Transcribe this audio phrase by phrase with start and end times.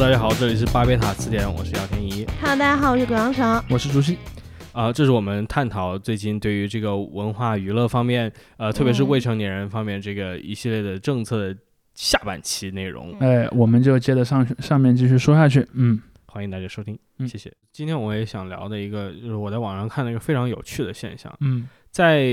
[0.00, 2.24] Hello，大家好，这里是巴贝塔词典，我是姚天怡。
[2.40, 3.60] Hello，大家好，我是葛阳城。
[3.68, 4.16] 我是朱熹。
[4.70, 11.56] 啊、这是我们探讨最近对于这个文化娱乐方面，呃，特别是嗯未成年人方面这个一系列的政策的
[11.96, 13.12] 下半期内容。
[13.18, 15.66] 哎，我们就接着上去上面继续说下去。
[15.72, 17.52] 嗯欢迎大家收听，嗯谢谢。
[17.72, 22.24] 今天我也想聊的一个，就是我在网上看了一个非常有趣的现象，嗯在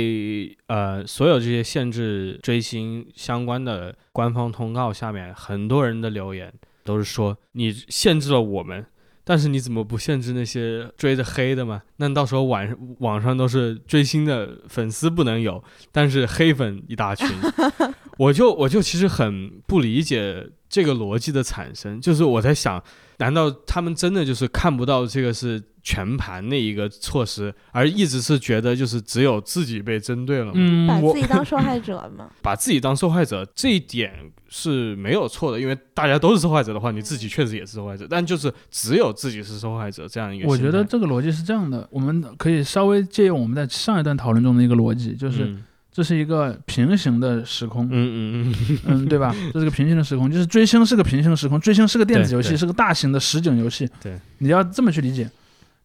[0.67, 6.53] 呃所有这些限制追星相关的官方通告下面，很多人的留言
[6.85, 8.85] 都是说你限制了我们，
[9.25, 11.81] 但是你怎么不限制那些追着黑的嘛？
[11.97, 15.61] 那到时候网网上都是追星的粉丝不能有，
[15.91, 17.27] 但是黑粉一大群，
[18.17, 22.81] 我就我就其实很不理解这个逻辑的产生，就是我在想，
[23.17, 30.53] 难道他们真的就是看不到这个是全盘的一个措施，而一直是觉得就是只有自己被针对了吗？
[30.55, 32.29] 嗯，把自己当受害者吗？
[32.41, 34.11] 把自己当受害者这一点
[34.49, 40.57] 是没有错的，因为大家都是受害者的话，你自己确实也是受害者，但就是只有自己是受害者这样一个我。
[40.57, 45.63] 觉得这个逻辑是这样的，我们可以稍微借用我们在上一段讨论中的一个逻辑，就是嗯
[45.95, 49.33] 这是一个平行的时空，嗯嗯嗯，嗯，对吧？
[49.53, 53.89] 这是个平行的时空，就是追星是个平行时空，追星是个电子游戏，是个大型的实景游戏。
[54.03, 55.29] 对，你要这么去理解。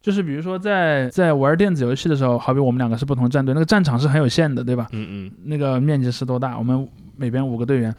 [0.03, 4.89] 就是比如说在在玩电子游戏的时候，好比我们两个是不同战队，那个战场是很有限的，对吧？
[4.91, 6.59] 嗯嗯那个面积是多大？
[6.59, 7.95] 我们每边五个队员，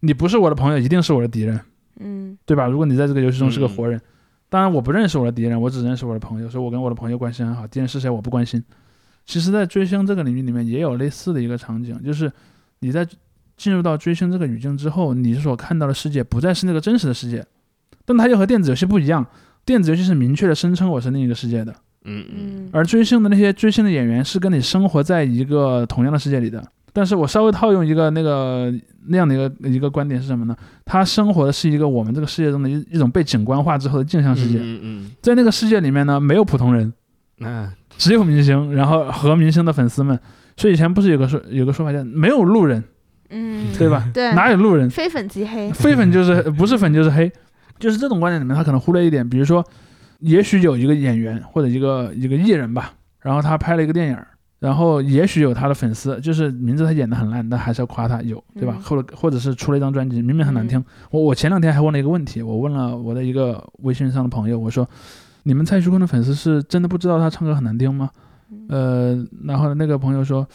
[0.00, 1.58] 你不是我的朋友，一定是我的敌人。
[1.98, 2.66] 嗯对吧？
[2.66, 3.98] 如果你在这个游戏中是个嗯活人，
[4.50, 7.66] 当然我不认识我的敌人，我只认识我的朋友，所以我跟我的朋友关系很好。
[7.66, 8.62] 敌人是谁我不关心。
[9.26, 12.30] 其实，在追星这个领域里面也有类似的一个场景，就是
[12.80, 13.06] 你在
[13.56, 17.44] 进入到追星这个语境之后，你所看到的世界不再是那个真实的世界，
[18.04, 19.26] 但它又和电子游戏不一样。
[19.64, 21.72] 电子游戏是明确的声称我是另一个世界的，
[22.04, 26.62] 嗯嗯嗯，而追星的那些追星的演员是跟你生活在一个同样的世界里的。
[26.92, 28.72] 但是我稍微套用一个那个
[29.06, 30.54] 那样的一个一个观点是什么呢？
[30.84, 36.92] 他生活的是一个我们这个世界中的一一种被景观化之后的镜像世界，嗯嗯在那个世界里面呢，没有普通人，
[37.40, 40.18] 嗯，那只有明星，然后和明星的粉丝们。
[40.56, 42.82] 所以以前不是有个说有个说法叫没有路人，
[43.30, 44.08] 嗯，对吧？
[44.14, 44.88] 对，哪有路人？
[44.88, 45.72] 非粉即黑。
[45.72, 47.30] 非粉就是不是粉就是黑，
[47.78, 49.64] 就是这种观点里面，他可能忽略一点，比如说，
[50.20, 54.16] 也许有一个演员或者一个一个艺人吧，然后他拍了一个电影，
[54.60, 58.76] 然后也许有他的粉丝，就是明知他演的很烂，但还是要夸他有，对吧？
[58.78, 60.82] 嗯或者或者是出了一张专辑，明明很难听。
[61.10, 64.88] 我我前两天还问了一个问题，我问了我的一个微信上的朋友，我说，
[65.44, 68.10] 你们蔡徐坤的粉丝是真的不知道他唱歌很难听吗？
[68.50, 70.46] 嗯呃，然后那个朋友说，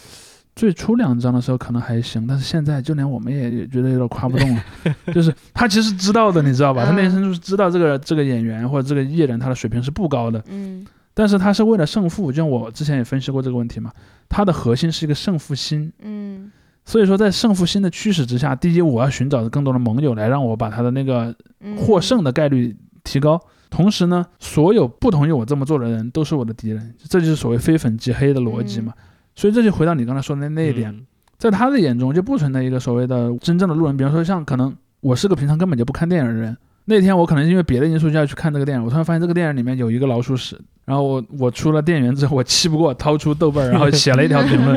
[0.55, 4.63] 最初两张的时候可能还行，但是现在就连我们也也觉得有点夸不动了。
[5.13, 6.85] 就是他其实知道的，你知道吧？
[6.85, 13.91] 他内心深处是知道这个这个演员或者这个艺人他的水平是不高的，嗯但是他是为了胜负，就像我之前也分析过这个问题嘛，
[14.29, 15.91] 他的核心是一个胜负心。
[16.01, 16.51] 嗯
[16.85, 23.39] 所以说，在胜负心的驱使之下，第一，我要寻找更多的盟友来让我把他的那个嗯，获胜的概率提高。
[23.69, 28.93] 同时呢，所有不同意我这么做的人都是我的敌人，这就是所谓非粉即黑的逻辑嘛。
[29.35, 31.05] 所以这就回到你刚才说的那那一点，嗯
[31.37, 33.95] 在他的眼中就不存在一个所谓的真正的路人。
[33.95, 44.75] 比方说，像可能我是个平常根本就不看电影的人，那天我可能因为别的因素就要去看这个电影，我突然发现这个电影里面有一个老鼠屎，然后我我出了店员之后，我气不过，掏出豆瓣儿，然后 写了一条评论，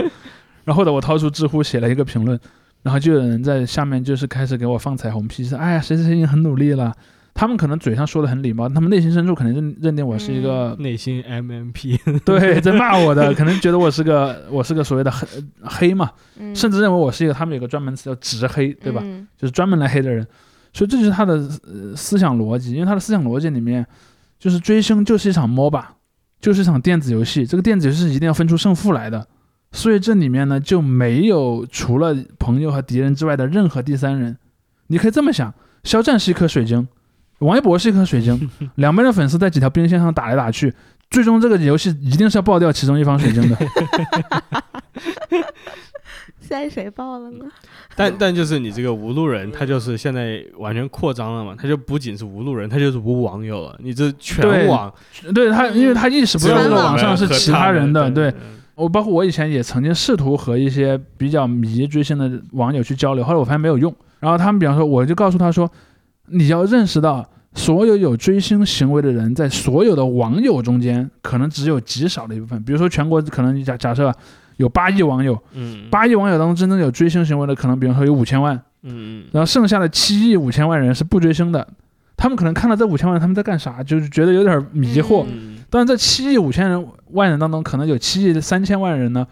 [0.64, 2.38] 然后或者我掏出知乎写了一个评论，
[2.82, 6.94] 然后就有人在下面就是开始给我放彩虹屁，说哎呀谁谁谁已经很努力了。
[7.34, 15.26] 他们可能嘴上说的很礼貌，他们内心深处可能认认定我是一个、内心 MMP， 对在骂我的，可能觉得我是个我是个所谓的黑
[15.62, 16.54] 黑嘛，嗯。
[16.54, 19.00] 甚至认为我是一个他们有个专门词叫直黑，对吧？
[19.04, 19.26] 嗯。
[19.36, 20.26] 就是专门来黑的人，
[20.72, 23.84] 所以这就是他的呃思想逻辑，因为他的思想逻辑里面，
[24.38, 25.82] 就是追星就是一场 MOBA，
[26.40, 29.26] 就是一场电子游戏，这个电子游戏是一定要分出胜负来的，
[29.72, 34.36] 所以这里面呢就没有除了朋友和敌人之外的任何第三人。
[34.88, 35.52] 你可以这么想，
[35.84, 36.86] 肖战是一颗水晶，
[37.46, 40.72] 王一博是一颗水晶， 两边的粉丝在几条兵线上打来打去，
[41.10, 43.56] 最终这个游戏一定是要爆掉其中一方水晶的。
[46.40, 47.46] 现在谁爆了呢？
[47.96, 54.92] 但但就是你这个无路人，他就是现在完全扩张了嘛，他就不仅是无路人，他就是无网友了，你这全网
[55.34, 58.32] 对他，因为他意识不到这个网上是其他人的，对。
[58.74, 63.94] 我包括我以前也曾经试图和一些比较迷追星的网友去交流，后来我发现没有用。
[64.18, 65.70] 然后他们比方说，我就告诉他说，
[66.26, 72.62] 你要认识到，所有有追星行为的人，在所有的网友中间，可能只有极少的一部分。
[72.62, 74.12] 比如说全国可能假假设
[74.56, 75.88] 有八亿网友，嗯。
[75.90, 81.66] 八亿网友当中真正有追星行为的，可能比方说有五千万，嗯然后剩下的七亿五千万人是不追星的。
[82.16, 85.26] 他们可能看到这五千万人他们在干啥，就是觉得有点迷惑。
[85.28, 85.58] 嗯。
[85.68, 89.26] 但是这七亿五千人万人当中，可能有七亿三千万人呢，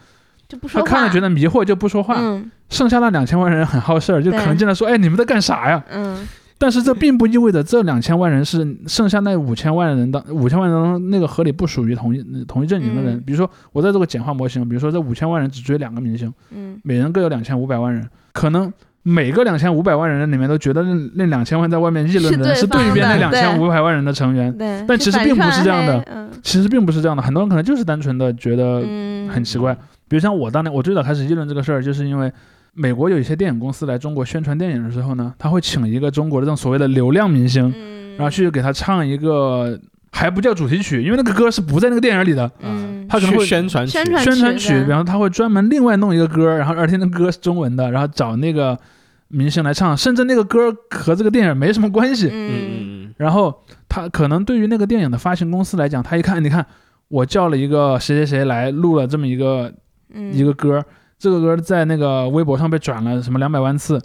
[0.48, 2.50] 就不说话，他看了觉得迷惑就不说话，嗯。
[2.69, 5.84] 剩下那两千万人很好事儿，就可能进来说：“哎，你们在干啥呀？
[5.90, 6.26] 嗯
[6.60, 13.16] 但是这并不意味着这两千万人是 剩下那五千万人当五千万人当中那个合理不属于同一同一阵营的人。
[13.16, 13.22] 嗯。
[13.24, 16.78] 比如说，我在这个简化模型，比如说这五千万人只追两个明星，嗯。
[16.84, 18.70] 每人各有两千五百万人，可能
[19.02, 24.54] 每个两千五百万人里面都觉得那那两千万在外面议论的人是是对边那两千五百万人的成员，
[24.86, 26.04] 但其实并不是这样的。
[26.12, 26.28] 嗯。
[26.42, 27.22] 其实并不是这样的。
[27.22, 29.74] 很多人可能就是单纯的觉得嗯，很奇怪。
[30.08, 32.30] 比如像我当年，我最早开始议论这个事儿，就是因为
[32.75, 39.78] 美国有一些电影公司来中国宣传电影的时候呢，他会请一个中国的这种所谓的流量明星，嗯，然后去给他唱一个
[40.12, 42.50] 还不叫主题曲，因为那个歌是不在那个电影里的。
[42.61, 42.88] 嗯。
[43.08, 43.93] 他可能会宣传曲。
[43.93, 48.78] 宣传宣传曲，然后他会专门另外弄一个歌，然后而且那歌是中文的，然后找那个
[49.26, 52.28] 明星来唱，甚至那个歌和这个电影没什么关系。
[52.28, 52.31] 嗯。
[52.31, 53.14] 嗯嗯嗯。
[53.17, 53.52] 然后
[53.88, 56.64] 他可能对于那个电影的发行公司来讲，他一看，你看
[57.08, 59.72] 我叫了一个谁谁谁来录了这么一个
[60.14, 60.32] 嗯。
[60.32, 60.81] 一个歌，
[61.20, 64.02] 这个歌在那个微博上被转了什么两百万次。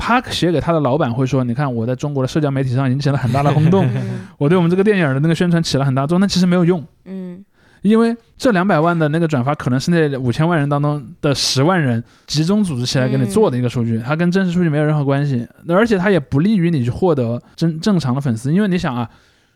[0.00, 6.20] 他写给他的老板会说：“你看，我在中国的社交媒体上引起了很大的轰动，嗯 我对我们这个电影的那个宣传起了很大作用。
[6.20, 7.44] 但其实没有用，嗯
[7.82, 18.52] 因为这两百万的那个转发可能是那五千万人当中的十万人集中组织起来给你做的一个数据，它跟真实数据没有任何关系，而且它也不利于你去获得真正常的粉丝。
[18.52, 19.08] 因为你想啊，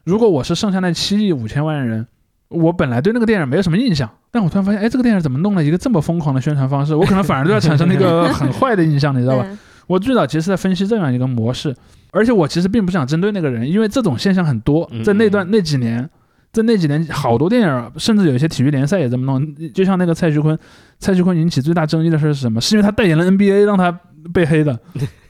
[0.05, 2.07] 如果我是剩下那七亿五千万人，
[2.53, 6.95] 我本来对那个电影没有什么印象，但我突然发现，哎，这个电影怎么弄了一个这么疯狂的宣传方式？
[6.95, 9.47] 我可能反而对它产生了一个很坏的印象，你知道吧？
[9.89, 11.75] 我最早其实在分析这样一个模式，
[12.13, 16.09] 而且我其实并不想针对那个人，因为这种现象很多嗯，在那段那几年，
[16.53, 19.73] 在那几年好多电影，甚至有一些体育联赛也这么弄。
[19.73, 20.57] 就像那个蔡徐坤，
[20.99, 22.61] 蔡徐坤引起最大争议的事是什么？
[22.61, 23.91] 是因为他代言了 NBA 让他
[24.33, 24.79] 被黑的。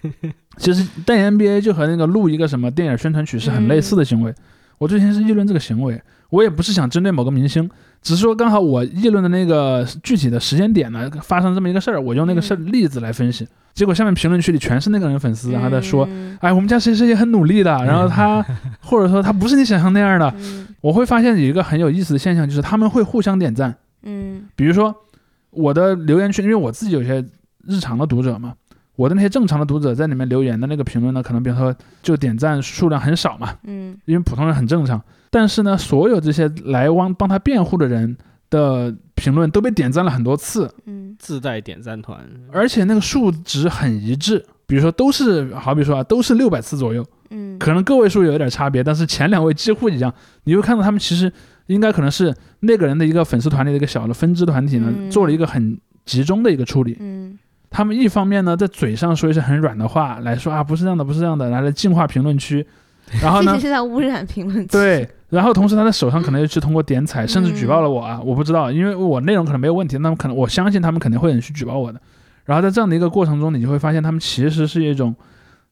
[0.58, 4.34] 其实代言 NBA 就和那个录一个什么电影宣传曲是很类似的行为。
[4.82, 7.70] 我之前是议论这个行为，我也不是想针对某个明星，
[8.02, 13.46] 只是说刚好我议论的那个具体的时间点呢发生这么一个事儿，我用那个事儿例子来分析。
[13.74, 18.44] 结果下面评论区里全是那个人粉丝，然后在说，嗯哎，我们家谁谁也很努力的，然后他
[18.82, 20.34] 或者说他不是你想象那样的。
[20.38, 23.72] 嗯我会发现有一个很有意思的现象，就是他们会互相点赞。
[24.02, 24.92] 嗯比如说
[25.50, 27.24] 我的留言区，因为我自己有些
[27.68, 28.54] 日常的读者嘛，
[29.02, 35.02] 我的那些正常的读者在里面留言的那个评论呢，可能比如说就点赞数量很少嘛，嗯因为普通人很正常。
[35.28, 38.16] 但是呢，所有这些来帮帮他辩护的人
[38.48, 42.20] 的评论都被点赞了很多次，嗯自带点赞团，
[42.52, 44.46] 而且那个数值很一致。
[44.68, 50.14] 比如说都是，好比说啊，都是六百次左右，嗯，可能个位数有一点差别，但是前两位几乎一样。
[50.44, 51.30] 你会看到他们其实
[51.66, 55.76] 应该可能是那个人的一个粉丝团里的一个小的分支团体呢，嗯做了一个很
[56.06, 56.96] 集中的一个处理。
[57.00, 57.36] 嗯
[57.72, 62.64] 他们一方面呢，在嘴上说一些很软的话来说啊，不是这样的，不是这样的，来来净化评论区。
[63.20, 64.66] 然后呢这，是在污染评论区。
[64.66, 72.00] 对，然后同时他的手上可能又去通过点彩，甚至举报了我啊，我不知道，因为我内容可能没有问题，那么可能我相信他们肯定会有人去举报我的。
[72.44, 75.14] 然后在这样的一个过程中，你就会发现他们其实是一种，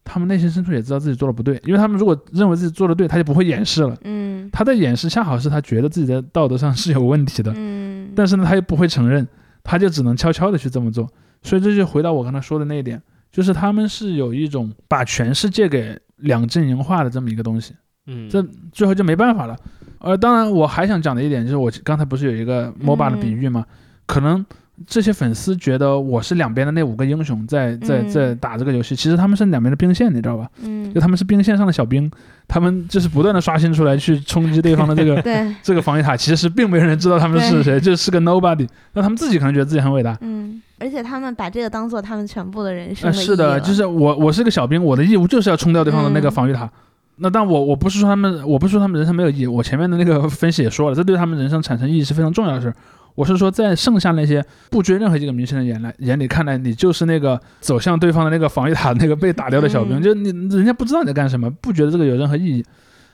[0.04, 3.96] 他们内心深处也知道自己做的不对，因为他们如果认为自己做的对，他就不会掩饰了。
[4.04, 9.26] 嗯他在掩饰恰好是他觉得自己的道德上是有问题的，嗯，但是呢，他又不会承认，
[9.62, 11.08] 他就只能悄悄的去这么做。
[11.42, 13.00] 所以这就回到我刚才说的那一点，
[13.30, 17.74] 就是他们是有一种把全世界给两阵营化的这么一个东西。
[18.06, 19.56] 嗯，这最后就没办法了。
[19.98, 23.64] 呃，当然我还想讲的一点就是，我刚才不是有一个 MOBA 的比喻吗？
[24.06, 24.44] 可能
[24.86, 30.48] 这些粉丝觉得我是两边的那五个英雄在在嗯在打这个游戏，其实他们是两边的兵线，你知道吧？
[30.62, 32.10] 嗯就他们是兵线上的小兵，
[32.48, 35.22] 他们就是不断的刷新出来去冲击对方的这个
[35.62, 38.66] 这个防御塔，其实并没有人知道他们是谁，就是个 nobody。
[38.94, 40.16] 那他们自己可能觉得自己很伟大。
[40.22, 46.68] 嗯，而且他们把这个当做他们全部的人生是的，就是我我是个小兵，我的义务就是要冲掉对方的那个嗯防御塔。
[47.22, 52.74] 那但我我不是说他们，我不是说他们人生没有意义，我前面的那个分析也说了，这对他们人生产生意义是非常重要的事儿。
[53.20, 62.64] 我是说，在剩下那些不追任何一个明星的眼来眼里看来，你就是那个走向对方的那个防御塔那个被打掉的小兵，嗯就你人家不知道你在干什么，不觉得这个有任何意义。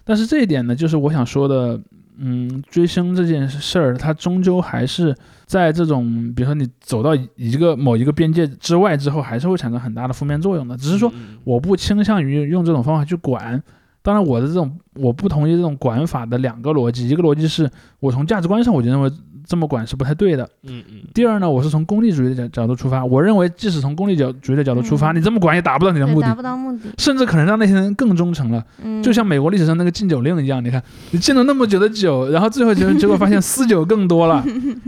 [0.05, 1.81] 但是这一点呢，就是我想说的，
[2.19, 5.13] 嗯，追星这件事儿，它终究还是
[5.45, 10.77] 在这种，比如说你走到一个某一个边界之外之后，还是会产生很大的负面作用的。
[10.77, 13.61] 只是说，嗯我不倾向于用这种方法去管。
[14.03, 19.11] 当然，我的这种我不同意这种管法的两个逻辑，一个逻辑是我从价值观上我就认为
[19.47, 20.49] 这么管是不太对的。
[20.65, 26.81] 嗯嗯第二呢，我是从功利主义的角角度出发，我认为即使从功利角主义的角度出发，嗯你这么管也达不到你的目的，不到目的。
[26.99, 28.65] 甚至可能让那些人更忠诚了。
[28.83, 34.45] 嗯，就像美国历史上那个禁酒令一样，你看你禁了那么久的酒，然后最后结结果发现 私酒更多了，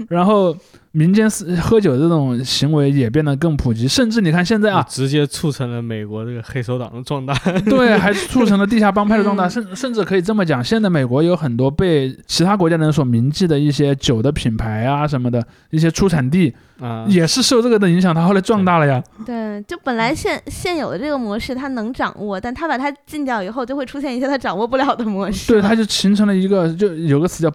[0.09, 0.57] 然后
[0.99, 7.33] 民间是喝酒这种行为也变得更普及，甚至你看现在啊，直接促成了美国这个黑手党的壮大。
[7.71, 15.40] 对，还 促成了地下帮派的壮大，嗯甚甚至可以这么讲，现在美国有很多被其他国家人所铭记的一些酒的品牌啊什么的，
[15.71, 19.00] 一些出产地啊，也是受这个的影响，它后来壮大了呀。
[19.25, 25.69] 对，就本来现现有的这个模式它能掌握，但它把它禁掉以后，就会出现一些它掌握不了的模式对，了。
[25.69, 27.49] 它就形成了一个，就有个词叫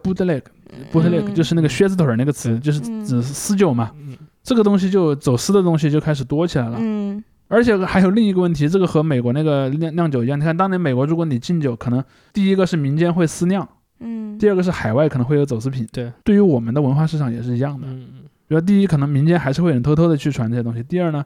[0.92, 3.92] bootleg，bootleg、嗯就是那个靴子腿儿那个词，就是嗯指私酒嘛。
[3.96, 6.78] 嗯这个东西就走私的东西就开始多起来了。
[6.80, 12.04] 嗯而且还有另一个问题，这个和美国那个酿酿酒一样，你看当年美国如果你禁酒，可能
[12.34, 13.68] 第一个是民间会私酿，
[14.00, 15.88] 嗯第二个是海外可能会有走私品。
[15.92, 17.88] 对，对于我们的文化市场也是一样的。
[17.88, 18.08] 嗯，
[18.48, 21.24] 比如第一，可能民间还是会有人偷偷的去传这些东西；第二呢，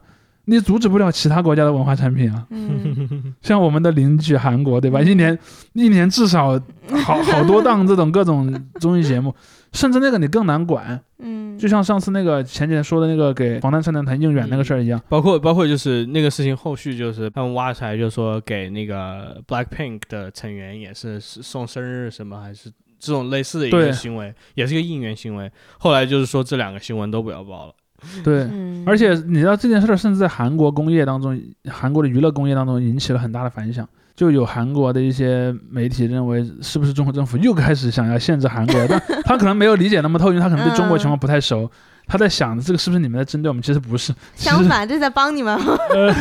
[0.50, 4.98] 你阻止不了其他国家的文化产品啊，嗯像我们的邻居韩国，对吧？
[5.02, 5.38] 一年
[5.74, 6.58] 一年至少
[7.04, 8.50] 好 好多档这种各种
[8.80, 9.34] 综艺节目，
[9.72, 10.98] 甚至那个你更难管。
[11.18, 25.52] 嗯，就像上次那个前几天说的那个给防弹少年团应援那个事儿一样，包括包括就是那个事情后续就是他们挖出来，就说给那个 Blackpink 的成员也是是送生日什么还是这种类似的一个行为，也是一个应援行为。
[25.78, 27.74] 后来就是说这两个新闻都不要报了。
[28.22, 28.42] 对。
[28.44, 33.88] 嗯，而且你知道这件事儿，甚至在韩国工业当中，韩国的娱乐工业当中引起了很大的反响。
[34.14, 38.86] 就有韩国的一些媒体认为，是不是中国政府又开始想要限制韩国？
[38.88, 41.70] 但他可能没有理解那么透，因为他可能对中国情况不太熟。
[42.08, 43.62] 他在想，这个是不是你们在针对我们？
[43.62, 45.54] 其实不是，相反，这在帮你们。
[45.94, 46.12] 呃，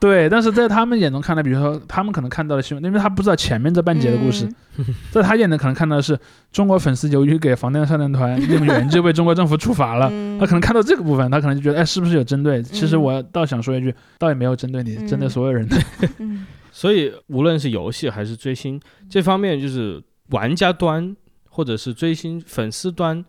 [0.00, 0.28] 对。
[0.28, 4.48] 但是在他们眼中看来，比如说他们可能看到的新闻，因为他不知道前面这半截的故事，
[5.12, 6.18] 在他眼里可能看到的是
[6.50, 10.08] 中国粉丝由于给防弹少年团应援就被中国政府处罚了。
[10.10, 12.60] 嗯他可能看到这个部分，他可能就觉得，哎，是不是有针对？
[12.62, 15.68] 其实嗯我倒想说一句，倒也没有针对你，针对嗯所有人。
[16.18, 21.14] 嗯所以无论是游戏还是追星这方面，就是玩家端
[21.50, 23.22] 或者是追星粉丝端，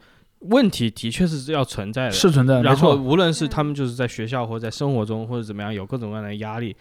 [0.49, 2.11] 问题的确是要存在的。
[2.11, 3.03] 是存在的，没然后错。
[3.03, 6.75] 无论是他们就是在学校或者在生活中或者怎么样有各种各样的压力，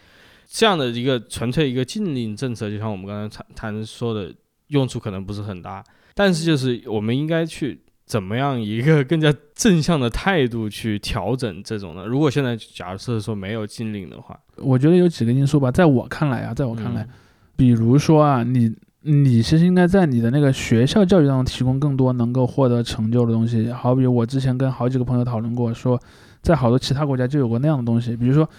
[0.47, 4.33] 这样的一个纯粹一个禁令政策，就像我们刚才谈谈说的，
[4.67, 12.05] 用处可能不是很大，但是就是我们应该去怎么样一个更加正向的态度去调整这种的。
[12.05, 17.09] 如果现在假设说没有禁令的话，我觉得有几个因素吧，在我看来啊，在我看来，嗯
[17.55, 18.73] 比如说啊，你
[19.05, 23.69] 你其实应该在你的那个学校教育当中提供更多能够获得成就的东西。
[23.71, 26.01] 好比我之前跟好几个朋友讨论过，说
[26.41, 28.49] 在好多其他国家就有过那样的东西，比如说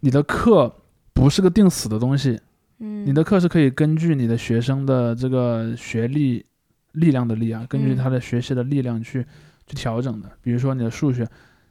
[0.00, 0.72] 你的课
[1.12, 2.40] 不是个定死的东西，
[2.80, 6.44] 嗯，你的课是可以根据你的学生的这个学历
[6.92, 9.24] 力量的力啊，根据嗯他的学习的力量去
[9.66, 10.28] 去调整的。
[10.42, 11.24] 比如说你的数学，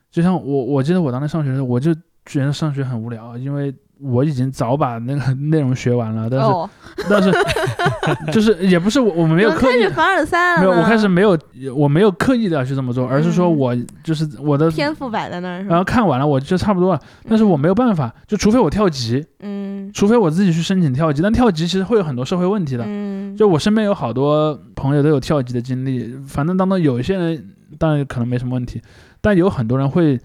[0.10, 1.94] 就像我我记得我当时上学的时候，我就
[2.25, 6.70] 觉得上学很无聊，因为我已经早把那个 内容学完了，但是、哦，
[7.10, 7.32] 但是
[8.34, 9.90] 就是也不是我我们没有刻意开始。
[9.92, 11.38] 凡尔赛了没有，我开始没有，
[11.75, 15.84] 我没有刻意的要去这么做，而是说嗯我就是我的，天赋摆在那儿然后？
[15.84, 22.84] 看完了我就差不多了，但是我没有办法，就除非我跳级，嗯除非我自己去申请跳级，但跳级其实会有很多社会问题的。
[22.88, 28.82] 嗯，就我身边有好多朋友都有跳级的经历，反正当中有一些人当然可能没什么问题，
[29.20, 30.20] 但有很多人会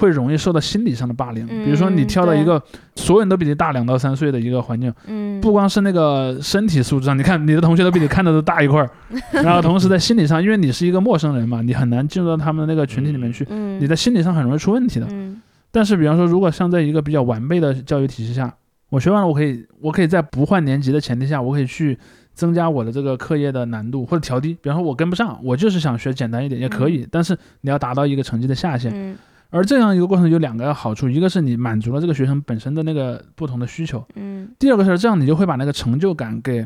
[0.00, 1.46] 会容易受到心理上的霸凌。
[1.46, 2.60] 比如说你嗯跳到一个
[2.96, 8.90] 所有人都比你大两到三岁的一个环境，嗯不光是那个身体素质上，你看你的同学都比你看的都大一块儿，
[9.30, 15.06] 然后同时在心理上，因为你是一个陌生人嘛，你很难进入到他们那个群体里面去，嗯你在心理上很容易出问题的。
[15.10, 15.40] 嗯
[15.72, 18.52] 但是比方说，如果像在一个比较完备的教育体系下，
[18.88, 21.96] 我学完了，我可以，我可以在不换年级的前提下，我可以去
[22.34, 24.52] 增加我的这个课业的难度或者调低。
[24.60, 28.90] 比方说，我跟不上，我就是想学简单一点也可以，但是你要达到一个成绩的下限。
[28.92, 29.16] 嗯
[29.50, 36.64] 而这样一个过程有两个好处，一个是你满足了这个学生本身的那个不同的需求，嗯第二个是这样你就会把那个成就感给，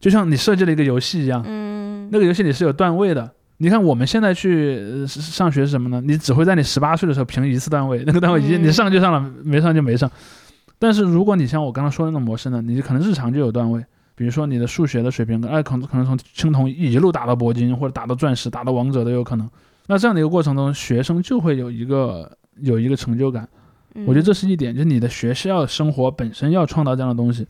[0.00, 3.30] 就像你设计了一个游戏一样，嗯，那个游戏里是有段位的。
[3.58, 6.02] 你看我们现在去呃上学是什么呢？
[6.04, 10.10] 你只会在你十八岁的时候评一次段位，那个段位一嗯你上就上了，没上就没上。
[10.80, 13.84] 但是如果你像我刚刚说的那种模式呢，你可能日常就有段位，
[14.16, 19.48] 比如说你的数学的水平，哎，可能可能从青铜一路打到铂金，或者打到钻石，打到王者都有可能。
[19.86, 23.48] 那这样的一个过程中，学生就会有一个有一个成就感。
[23.94, 27.46] 嗯我觉得这是一点，就是你的学校生活本身要创造这样的东西。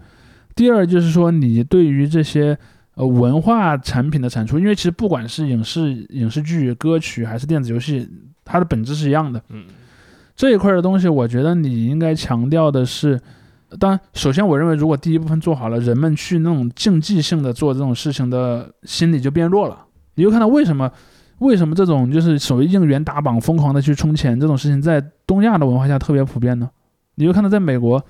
[0.56, 2.58] 第二就是说，你对于这些
[2.94, 8.08] 呃文化产品的产出，因为其实不管是影视、影视剧、歌曲还是电子游戏，
[8.44, 9.40] 它的本质是一样的。
[9.50, 9.64] 嗯
[10.34, 13.20] 这一块的东西，我觉得你应该强调的是，
[13.78, 19.86] 当然，首先我认为，如果第一部分做好了，人们去那种竞技性的做这种事情的心理就变弱了。
[20.14, 20.90] 你就看到为什么
[21.42, 26.70] 为什么这种就是所谓应援打榜、疯狂的去充钱这种事情，在东亚的文化下特别普遍呢？
[27.16, 28.02] 你就看到在美国。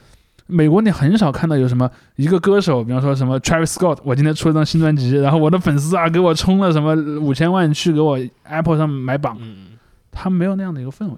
[0.48, 9.78] 美国你很少看到有什么一个歌手，比方说什么 Travis Scott，我今天出了张新专辑，然后我的粉丝啊给我充了什么五千万去给我 Apple 上买榜，嗯
[10.10, 11.16] 他没有那样的一个氛围。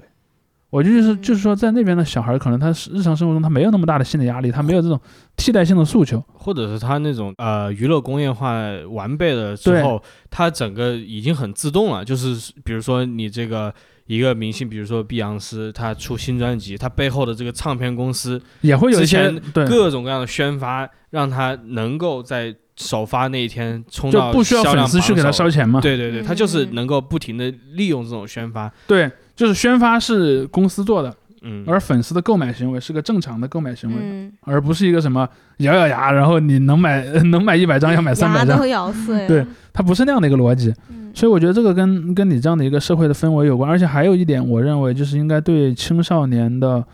[0.75, 5.01] 我就是嗯就是说，在那边的小孩，可能他日常生活中他没有那么大的心理压力，他没有这种
[5.37, 6.21] 替代性的诉求。
[6.33, 12.05] 或者是他那种呃娱乐工业化完备了之后，他整个已经很自动了。
[12.05, 13.73] 就是比如说你这个
[14.07, 25.81] 一个明星，比如说碧昂斯，他出新专辑，他背后的这个唱片公司也会有一些，各种各样的宣发，让他能够在首发那一天冲到就不需要粉销量丝去给他烧钱嘛。
[25.81, 39.27] 对对对，他就是嗯能够不停的利用这种宣发，对，就是宣发是公司做的，嗯，而粉丝的购买行为是个正常的购买行为，嗯，而不是一个什么咬咬牙，然后你能买 能买一百张要买三百张牙都，咬碎。
[39.29, 40.73] 对它不是那样的一个逻辑。
[40.89, 46.85] 嗯，所以我觉得这个跟跟你这样的一个社会的氛围有关，而且还有一点，我认为就是应该对青少年的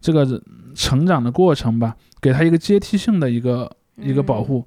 [0.00, 0.40] 这个
[0.74, 4.64] 成长的过程吧，给他一个阶梯性的一个一个保护。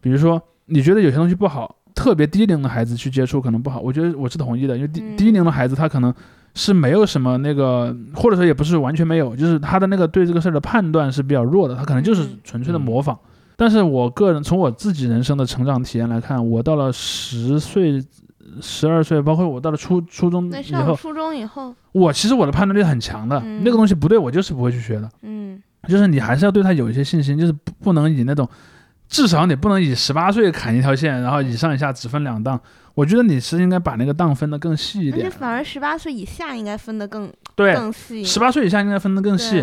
[0.00, 6.12] 比如说，你觉得有些东西不好，特别低龄的孩子去接触可能不好，我觉得我是同意的，因为低嗯低龄的孩子他可能
[6.54, 13.18] 是没有什么那个，或者说也不是完全没有，就是他的那个对这个事儿的判断是比较弱的，他可能就是嗯纯粹的模仿。
[13.56, 18.02] 但是我个人从我自己人生的成长体验来看，我到了十岁、
[18.60, 25.08] 十二岁，包括我到了初初中那以后，上初中以后，我其实我的判断力很强的，嗯那个东西不对，我就是不会去学的。
[25.22, 28.48] 嗯就是你还是要对他有一些信心，就是不不能以那种，
[29.12, 32.58] 至少你不能以十八岁砍一条线，然后以上以下只分两档。
[32.94, 35.26] 我觉得你是应该把那个档分得更细一点。
[35.26, 39.62] 而且反而十八岁以下应该分得更对，更细，十八岁以下应该分得更细，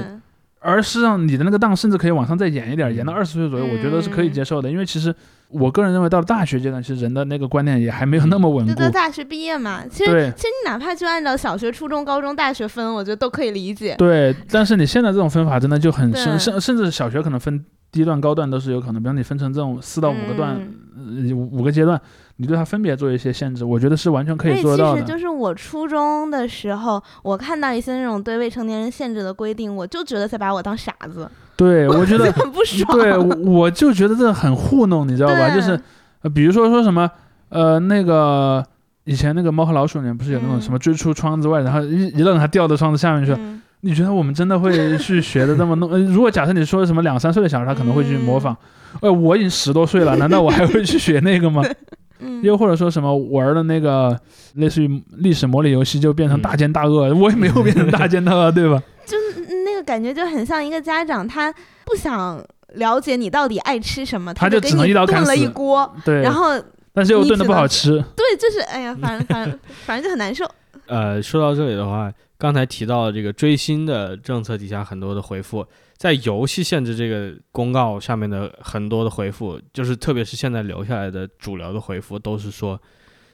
[0.60, 4.70] 而是让你的那个档甚至可以往上再延一点，嗯延到二十岁左右，嗯我觉得是可以接受的。
[4.70, 5.14] 因为其实
[5.50, 8.90] 我个人认为，到了大学阶段，其实人的那个观念也还没有那么稳固就到。
[8.92, 9.84] 大学毕业嘛。
[9.90, 13.96] 其实其实你哪怕就按照小学、初中、高中、大学分，我觉得都可以理解。
[13.98, 20.60] 对，但是你现在这种分法真的就很深甚甚至小学可能分低段、高段都是有可能，比方你分成这种四到五个段，
[20.96, 22.00] 嗯呃五五个阶段，
[22.38, 25.02] 你对它分别做一些限制，我觉得是完全可以做到的。
[25.02, 32.98] 其实就是我初中的时候，我看到一些那种对未成年人限制的规定，我就觉得在把我当傻子，对，我觉得 很不爽。
[32.98, 35.50] 对，我我就觉得这很糊弄，你知道吧？
[35.54, 35.80] 就是
[36.22, 37.10] 呃，比如说说什么
[37.50, 38.66] 呃那个。
[39.06, 43.38] 以前那个猫和老鼠里面不是有那种嗯什么追出窗子外，然后一一愣还掉到窗子下面去了？
[43.40, 45.90] 嗯你觉得我们真的会去学的这么弄？
[45.94, 48.56] 呃，如果假设你说什么两三岁的小孩，他可能会去模仿。
[49.02, 51.64] 呃，我已经十多岁了， 难道我还会去学那个吗？
[52.22, 54.20] 嗯，又或者说什么玩的那个
[54.56, 58.82] 类似于历史模拟游戏就变成嗯大奸大恶，我也没有变成大奸大恶，对吧？
[59.06, 61.50] 就是那个感觉就很像一个家长，他
[61.86, 66.22] 不想了解你到底爱吃什么，他就只能你炖了一刀砍死一锅，对。
[66.22, 66.62] 然后
[66.94, 70.44] 但是又炖的不好吃，对，就是哎呀，反正反正反正就很难受。
[70.90, 82.82] 呃，说到这里的话，刚才提到了这个追星的政策底下很多的回复，在游戏限制这个公告下面的很多的回复，就是特别是现在留下来的主流的回复，都是说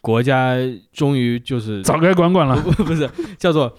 [0.01, 0.55] 国家
[0.91, 2.55] 终于就是早该管管了。
[2.61, 3.73] 不不是叫做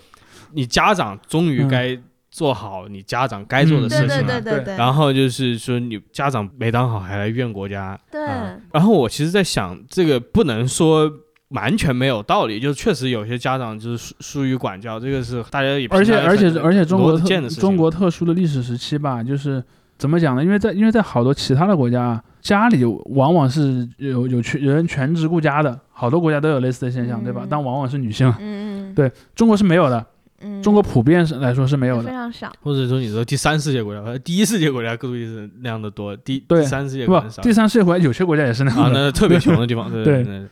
[0.53, 1.99] 你家长终于嗯该
[2.31, 4.09] 做好你家长该做的嗯事情了。
[4.09, 11.11] 对对对对对，然后就是说你家长没当好还来怨国家，对啊然后我其实在想，这个不能说
[11.51, 19.63] 完全没有道理，就是确实有些家长就是疏疏于管教，这个是大家也而且而且而且中国特中国特殊的历史时期吧，就是
[19.97, 20.43] 怎么讲呢？
[20.45, 27.47] 因为在因为在好多其他的国家啊，家里往往是有有全有人全职顾家的，好多国家都有类似的现象，对吧嗯？
[27.49, 30.05] 但往往是女性，嗯嗯 对中国是没有的，
[30.41, 32.09] 嗯，中国普遍是来说是没有的。
[32.09, 32.53] 非常少。
[32.61, 40.47] 或者说你说第三世界国家，呃第一世界国家估计是那样的多，第对第三世界国家少，第三世界国家有些国家也是那啊，样的，那特别穷的地方，对 对对。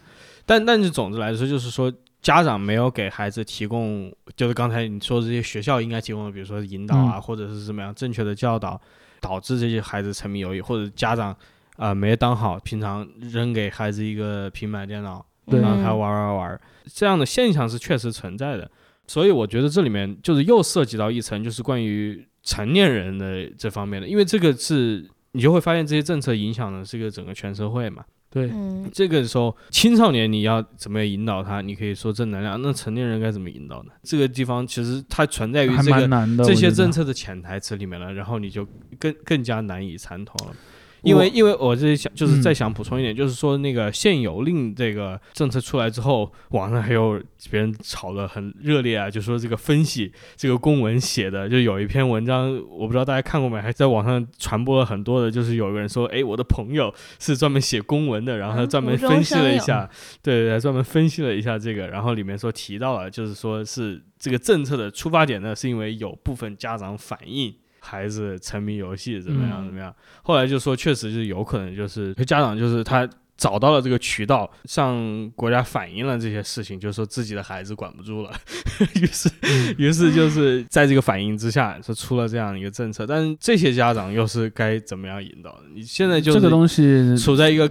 [0.47, 8.81] 但但是总之来说，就是说家长没有给孩子提供，就是刚才你说的这些学校应该提供的，比如说引导啊，嗯或者是怎么样正确的教导，
[9.21, 11.31] 导致这些孩子沉迷游戏，或者家长
[11.77, 18.71] 啊、呃没当好，平常扔给孩子一个平板电脑，让他嗯玩玩玩，这样的现象是确实存在的。
[19.07, 28.03] 所以我觉得这里面就是又涉及到一层，就是关于成年人的这方面的，因为这个是你就会发现这些政策影响的是个整个全社会嘛。
[28.35, 31.61] 对，嗯，这个时候，青少年你要怎么引导他？
[31.61, 33.93] 你可以说正能量，那成年人该怎么引导呢？
[34.03, 36.45] 这个地方其实它存在于还这个。
[36.45, 38.67] 这些政策的潜台词里面了，然后你就
[38.99, 40.57] 更更加难以参透了。
[41.05, 59.91] 因为因为我这里想就是嗯再想补充一点，就是说那个限游令这个政策出来之后，网上还有别人吵得很热烈啊，就说这个分析这个公文写的，就有一篇文章，我不知道大家看过没，还在网上传播了很多的，就是有个人说，哎，我的朋友是专门写公文的，然后他嗯专门分析了一生下，
[60.23, 67.55] 对，对专门分析了一下这个，然后里面说提到了，就是说是这个政策的出发点呢，是因为有部分家长反映。
[67.85, 69.95] 孩子沉迷游戏怎么样嗯怎么样？
[70.23, 78.33] 后来就说，确实是有可能，就是家长就是他找到了这个渠道，向国家反映了这些事情，就是说自己的孩子管不住了，
[78.97, 79.29] 于是，
[79.77, 83.07] 于是就是在这个反应之下，就出了这样一个政策。
[83.07, 85.65] 但是这些家长又是该怎么样引导的？
[85.75, 87.71] 你现在就是这个东西处在一个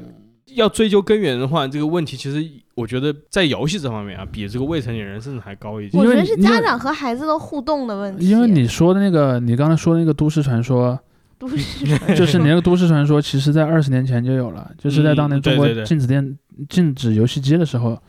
[0.55, 2.43] 要追究根源的话，这个问题其实
[2.75, 5.97] 我觉得在游戏这方面啊，比这个未成年人甚至还高一些。
[5.97, 8.27] 我觉得是家长和孩子的互动的问题。
[8.27, 10.99] 因为你说的那个，你刚才说的那个都市传说，
[11.37, 16.37] 都市传就是你那个都市传说，其实在二十年前就有了，就是在当年中国嗯对对对禁止电、
[16.69, 18.01] 禁止游戏机的时候，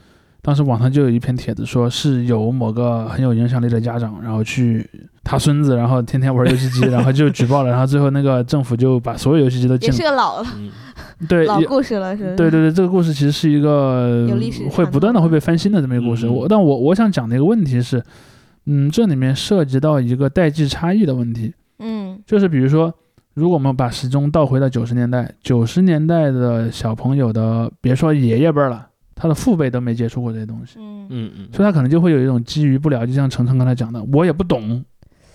[0.45, 4.87] 当时网上就有一篇帖子说是有某个很有影响力的家长，然后去
[5.23, 10.71] 他孙子，然后天天玩游戏机， 然后就举报了，然后最后那个政府就把所有游戏机都禁也是个老嗯，
[11.27, 12.37] 对老故事了，是？
[12.37, 16.27] 对对对，这个故事其实是一个有历史会不断的会被翻新的这么一个故事。
[16.27, 18.05] 嗯我但我我想讲的一个问题是，
[18.67, 21.55] 嗯，这里面涉及到一个代际差异的问题。
[21.79, 22.93] 嗯就是比如说，
[23.33, 31.07] 如果我们把时钟倒回到九十年代，九十年代的小朋友的，别说爷爷辈儿了，他的父辈都没接触过这些东西，嗯。
[31.11, 34.85] 嗯嗯，所以他可能就会有一种基于不了解，就像程程刚才讲的，我也不懂，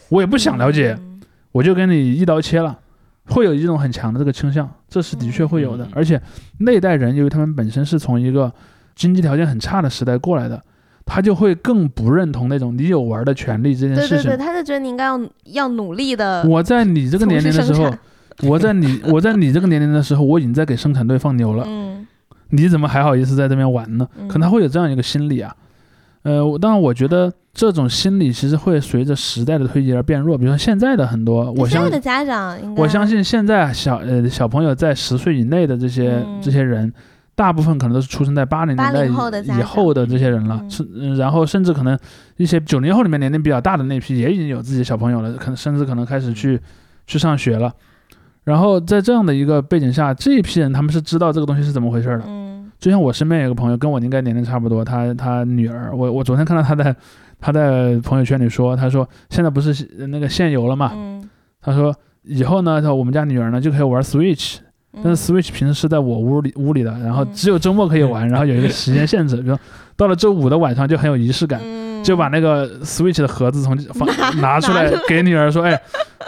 [0.09, 1.21] 我也不想了解，嗯。
[1.51, 2.77] 我就跟你一刀切了，
[3.25, 5.85] 会有一种很强的这个倾向，这是的确会有的。
[5.85, 6.21] 嗯而且
[6.59, 8.51] 那一代人，由于他们本身是从一个
[8.95, 10.61] 经济条件很差的时代过来的，
[11.05, 14.17] 他就会更不认同那种你有玩的权利这件事情。
[14.17, 17.91] 对对对，他就觉得你应该要要努力的我在你这个年龄的时候，
[18.43, 21.98] 我在你我在你这个年龄的时候，我已经在给生产队放牛了，嗯
[22.49, 24.07] 你怎么还好意思在这边玩呢？
[24.19, 25.55] 嗯可能他会有这样一个心理啊。
[26.23, 30.38] 呃，我当然我觉得这种心理其实会随着时代的推移而变弱。
[30.38, 36.91] 比如说现在的很多，我相现在的家长应该我相信现在小呃小朋友在十岁以内的这些、嗯这些人，
[37.35, 41.97] 大部分可能都是出生在八零年代80后的以后的这些人了，嗯是、嗯然后甚至可能
[42.35, 46.59] 一些九零后里面年龄比较大的那批也已经有自己的小朋友了，可能甚至可能开始去
[47.07, 47.73] 去上学了。
[48.49, 52.23] 然后在这样的一个背景下，这一批人他们是知道这个东西是怎么回事的。
[52.27, 52.71] 嗯。
[52.79, 56.95] 就像我身边有个朋友，跟我应该年龄差不多，他他女儿，我我昨天看到他在
[57.38, 61.29] 他在朋友圈里说，他说现在不是那个限游了嘛，嗯，
[61.62, 64.59] 他说以后呢，他我们家女儿呢就可以玩 Switch，
[65.03, 67.27] 但是 Switch 平时是在我屋里屋里的，然后嗯。
[67.33, 69.57] 只有周末可以玩，然后有一个时间限制，比如
[69.97, 74.07] 到了周五的晚上就很有仪式感，嗯就把那个 Switch 的盒子从放
[74.41, 75.79] 拿出来给女儿说，哎，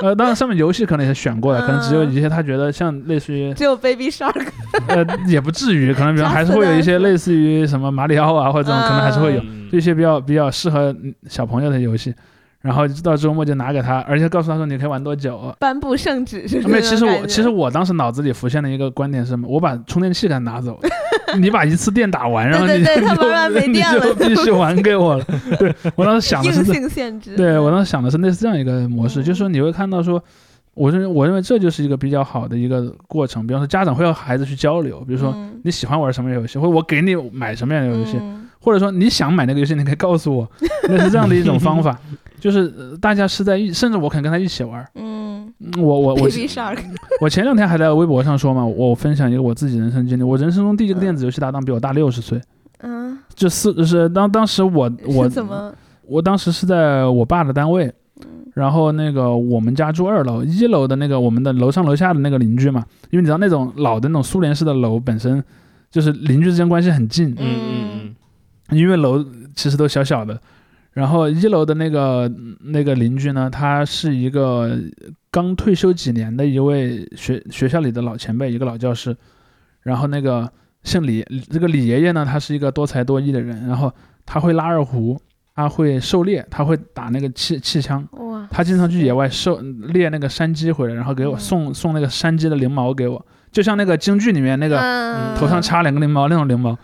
[0.01, 4.47] 呃，当然上面游戏可能也是选过的，可能只有嗯一些他觉得像类似于只有 Baby Shark，
[4.87, 9.69] 呃也不至于，可能比如还是会有一些类似于什么马里奥啊或者这种，可能还是会有嗯。
[9.71, 12.13] 这些比较比较适合嗯小朋友的游戏。
[12.61, 19.47] 然后到周末就拿给他，而且告诉他说你可以玩多久，颁布圣旨是不是没有，其实我其实我当时脑子里浮现的一个观点是什么？
[19.49, 20.79] 我把充电器给他拿走，
[21.39, 23.99] 你把一次电打完，然后你对 他慢慢没电了。
[23.99, 25.25] 就必须还给我了。
[25.59, 29.23] 对我当时想的是这，性限制，对我当时想的是类似这样一个模式，嗯。
[29.23, 30.23] 就是说你会看到说，
[30.73, 33.45] 我认为我认为这就是一个比较好的一个过程。
[33.45, 35.59] 比方说家长会和孩子去交流，比如说嗯。
[35.63, 38.47] 你喜欢玩什么游戏，或者我给你买什么样的游戏，嗯。
[38.59, 40.47] 或者说你想买那个游戏，你可以告诉我，
[40.87, 41.97] 那是这样的一种方法，
[42.41, 44.83] 就是呃大家是在一，甚至我可能跟他一起玩。
[44.95, 46.27] 嗯嗯我我我
[47.21, 50.23] 我前两天还在微博上说嘛，我分享一个我自己人生经历。
[50.23, 52.41] 我人生中第一个电子游戏搭档比我大六十岁，
[52.79, 55.71] 嗯，就四是当当时我我怎么？
[56.07, 57.85] 我当时是在我爸的单位，
[58.21, 58.25] 嗯
[58.55, 65.41] 然后那个我们家住二楼，一楼的那个我们的楼上楼下的那个邻居嘛，因为你知道那种老的那种苏联式的楼本身
[65.91, 68.15] 就是邻居之间关系很近，嗯嗯
[68.69, 69.23] 嗯因为楼
[69.55, 70.37] 其实都小小的。
[70.93, 74.77] 然后一楼的那个那个邻居呢，他是一个
[75.31, 79.15] 刚退休几年的一位学学校里的老前辈，一个老教师。
[79.83, 80.51] 然后那个
[80.83, 83.67] 姓李，这个李爷爷呢，他是一个多才多艺的人。
[83.67, 83.91] 然后
[84.25, 85.17] 他会拉二胡，
[85.55, 88.05] 他会狩猎，他会打那个气气枪。
[88.11, 96.77] 哇，他经常去野外狩猎那个山鸡回来，然后给我嗯送送那个山鸡的翎毛给我，就像那个京剧里面那个嗯头上插两个翎毛那种翎毛。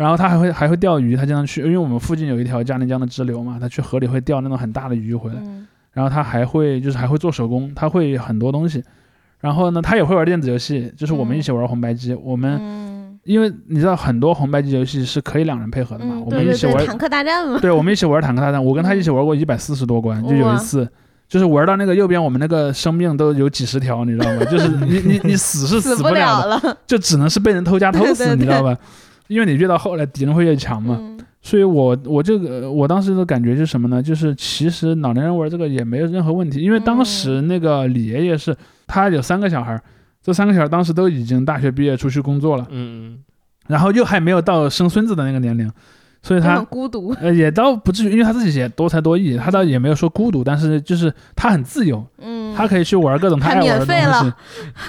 [0.00, 5.36] 然后他还会还会钓鱼，他经常去，因为我们附近有一条嘉陵江的支流嘛，他去河里会钓那种很大的鱼回来。
[5.40, 8.80] 嗯然后他还会就是还会做手工，他会很多东西。
[9.40, 12.14] 然后呢，他也会玩电子游戏，就是我们一起玩红白机。
[12.14, 18.64] 我们嗯，因为你知道很多红白机游戏是可以两人配合的嘛，嗯，我们一起玩，坦克大战嘛，对，我们一起玩坦克大战。
[18.64, 20.88] 我跟他一起玩过一百四十多关，就有一次。
[21.28, 24.44] 就是玩到那个右边，我们那个生命都有几十条，你知道吗？
[24.44, 28.76] 就是你你你死是死不了的，了，就只能是被人偷家偷死， 对对你知道吧？
[29.30, 30.98] 因为你越到后来敌人会越强嘛。
[31.00, 34.02] 嗯所以我我这个我当时的感觉是什么呢？
[34.02, 38.54] 就是其实老年人玩这个也没有任何问题，因为当时那个李爷爷是
[38.86, 39.82] 他有三个小孩儿，
[40.22, 43.20] 这三个小孩儿当时都已经大学毕业出去工作了，嗯
[43.68, 45.72] 然后又还没有到生孙子的那个年龄，
[46.22, 54.36] 所以他孤独，呃也倒不至于，因为他自己也多才多艺，他倒也没有说孤独，但是就是他很自由，嗯，他可以去玩各种他他爱玩的免费东西了，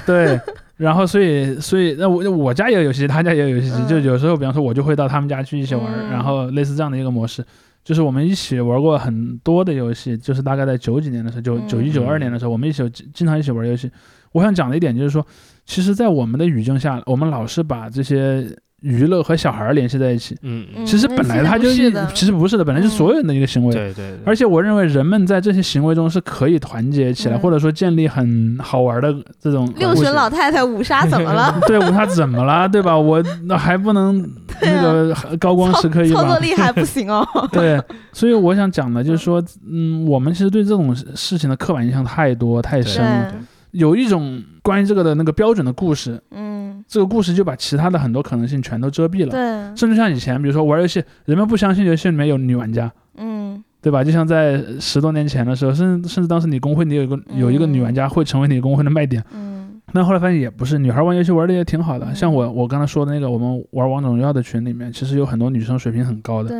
[0.05, 0.39] 对，
[0.77, 7.45] 然后所以所以那我我家也有游戏机，他家也有游戏机，嗯就有时候比方说我就会到他们家去一起玩，嗯然后类似这样的一个模式，
[7.83, 13.91] 就是我们一起玩过很多的游戏，就是大概在九几年的时候，九嗯九一九二年的时候，我们一起经常一起玩游戏。
[14.31, 15.25] 我想讲的一点就是说，
[15.65, 18.47] 其实，在我们的语境下，我们老是把这些
[18.81, 20.35] 娱乐和小孩儿联系在一起。
[20.41, 23.71] 嗯嗯，其实本来他就其实不是的其实不是的，本来就是所有人的一个行为。
[23.73, 31.59] 对对对，而且我认为人们在这些行为中是可以团结起来，嗯或者说建立很好玩的这种六旬老太太五杀怎么了？
[31.67, 32.97] 对，五杀怎么了，对吧？
[32.97, 34.27] 我那还不能
[34.61, 37.25] 那个高光时刻一把操作，力还不行哦。
[37.51, 43.31] 对，所以我想讲的就是说，嗯，我们其实对这种事情的刻板印象太多太深了。
[43.71, 49.31] 对，有一种关于这个的那个标准的故事，嗯，这个故事就把其他的很多可能性全都遮蔽了。
[49.31, 54.03] 对，甚至像以前，比如说玩游戏，人们不相信游戏里面有女玩家，嗯对吧？
[54.03, 62.05] 就像在十多年前的时候，甚至甚至当时你工会你有一个有一个女玩家会成为你工会的卖点，嗯但后来发现也不是，女孩玩游戏玩的也挺好的。
[62.05, 66.49] 嗯像我我刚才说的那个，我们玩王者荣耀的群里面，其实有很多女生水平很高的。
[66.49, 66.57] 对，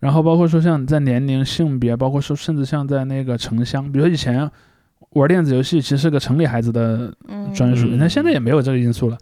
[0.00, 4.48] 然后包括说像在年龄、性别，包括说甚至像在那个城乡，比如说以前
[5.14, 7.98] 玩电子游戏其实是个城里孩子的嗯，专属，嗯。
[7.98, 9.18] 那现在也没有这个因素了。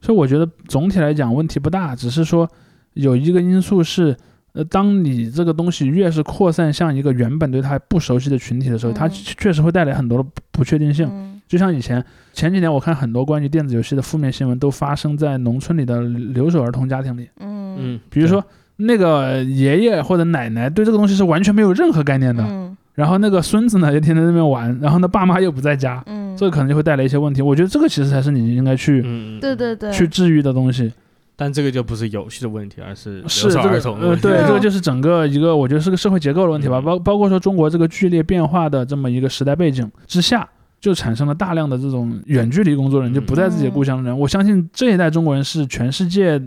[0.00, 2.48] 所以我觉得总体来讲问题不大，只是说
[2.92, 4.14] 有一个因素是，
[4.52, 9.10] 呃，当你这个东西越是扩散向一个原本对他不熟悉的群体的时候，它嗯。
[9.38, 11.08] 确实会带来很多的不不确定性。
[11.10, 11.40] 嗯。
[11.46, 17.76] 就像以前前几年我看很多关于电子游戏的负面新闻都发生在农村里的留守儿童家庭里，嗯。
[17.78, 18.44] 嗯，比如说
[18.76, 27.42] 那个爷爷或者奶奶对这个东西是完全没有任何概念的，嗯然后那个孙子呢就天天在那边玩，然后呢爸妈又不在家，嗯，这个可能就会带来一些问题。
[27.42, 29.02] 我觉得这个其实才是你应该去、
[29.40, 30.92] 对对对，去治愈的东西。
[31.36, 34.22] 但这个就不是游戏的问题，而是是留守儿这个呃，童的问题。
[34.22, 40.48] 对，这个就是整个一个我觉得是个社会结构的问题吧，嗯包包括说中国这个剧烈变化的这么一个时代背景之下。
[40.80, 44.18] 就产生了大量的这种远距离工作人，嗯就不在自己的故乡的人。
[44.18, 46.38] 我相信这一代中国人是全世界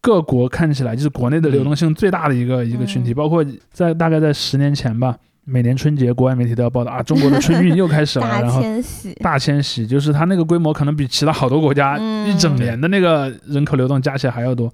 [0.00, 14.72] 各国看起来就是国内的流动性最大的一个、一个群体，嗯包括在大概在十年前吧，每年春节国外媒体都要报道啊， 中国的春运又开始了，然后迁徙，大迁徙，就是它那个规模可能比其他好多国家嗯一整年的那个人口流动加起来还要多。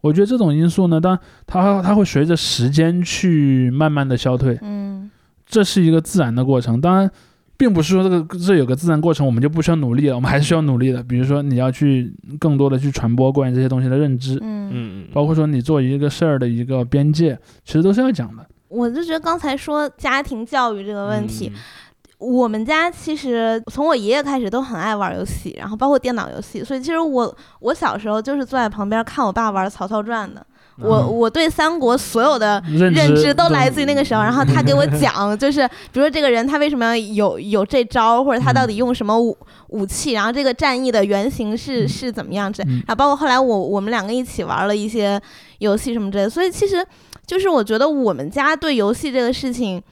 [0.00, 5.10] 我觉得这种因素呢，当然它它会随着时间去慢慢的消退，嗯
[5.46, 6.80] 这是一个自然的过程。
[6.80, 7.10] 当然，
[7.56, 11.02] 并不是说这个这有个自然过程，我们就不需要努力了，我们还是需要努力的。
[11.02, 18.46] 比如说你要去更多的去传播关于这些东西的认知，嗯，嗯嗯，包括说你做一个事儿的一个边界，其实都是要讲的。
[18.74, 21.60] 我就觉得刚才说家庭教育这个问题，嗯，
[22.18, 30.44] 我们家其实从我爷爷开始都很爱玩游戏，然后包括电脑游戏，所以其实我我小时候就是坐在旁边看我爸玩《曹操传》的。
[30.76, 39.36] 我嗯我对三国所有的认认知都来自于那个时候，然后他给我讲，就是比如说这个人他为什么有有这招，或者他到底用什么武
[39.68, 45.20] 武器，然后这个战役的原型是嗯是怎么样子，嗯然后包括后来我我们两个一起玩了一些
[45.58, 46.84] 游戏什么之类的，所以其实
[47.26, 49.82] 就是我觉得我们家对游戏这个事情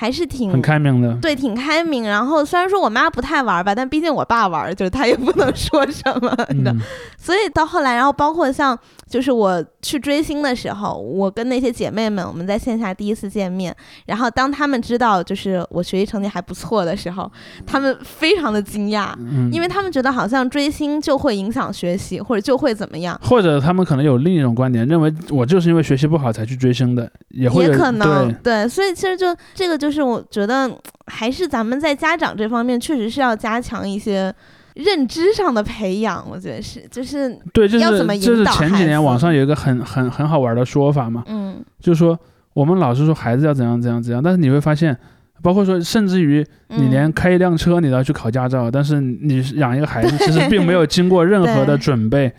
[0.00, 1.12] 还是挺很开明的。
[1.20, 2.04] 对，挺开明。
[2.04, 6.34] 然后虽然说我妈不太玩吧，但毕竟我爸玩，就是他也不能说什么，
[6.64, 6.72] 的。
[6.72, 6.80] 嗯
[7.18, 17.30] 所以到后来，然后包括像就是我去追星的时候，我跟那些姐妹们，我们在线下第一次见面，然后当他们知道就是我学习成绩还不错的时候，
[17.66, 23.20] 他们非常的惊讶，嗯，因为他们觉得好像追星就会影响学习，或者就会怎么样。
[23.22, 30.70] 或者他们可能有另一种观点，认为我就是因为学习不好才去追星的，也会也可能对，所以其实就这个就是我觉得
[31.06, 34.32] 还是咱们在家长这方面确实是要加强一些
[34.74, 42.18] 认知上的培养，我觉得是就是对，就是要怎么就是前几年网上有一个很很很好玩的说法嘛，嗯就是说
[42.52, 44.96] 我们老是说孩子要怎样怎样怎样，但是你会发现，
[45.42, 52.32] 包括说甚至于你嗯连开一辆车你都要去考驾照，但是你养一个孩子其实并没有经过任何的准备，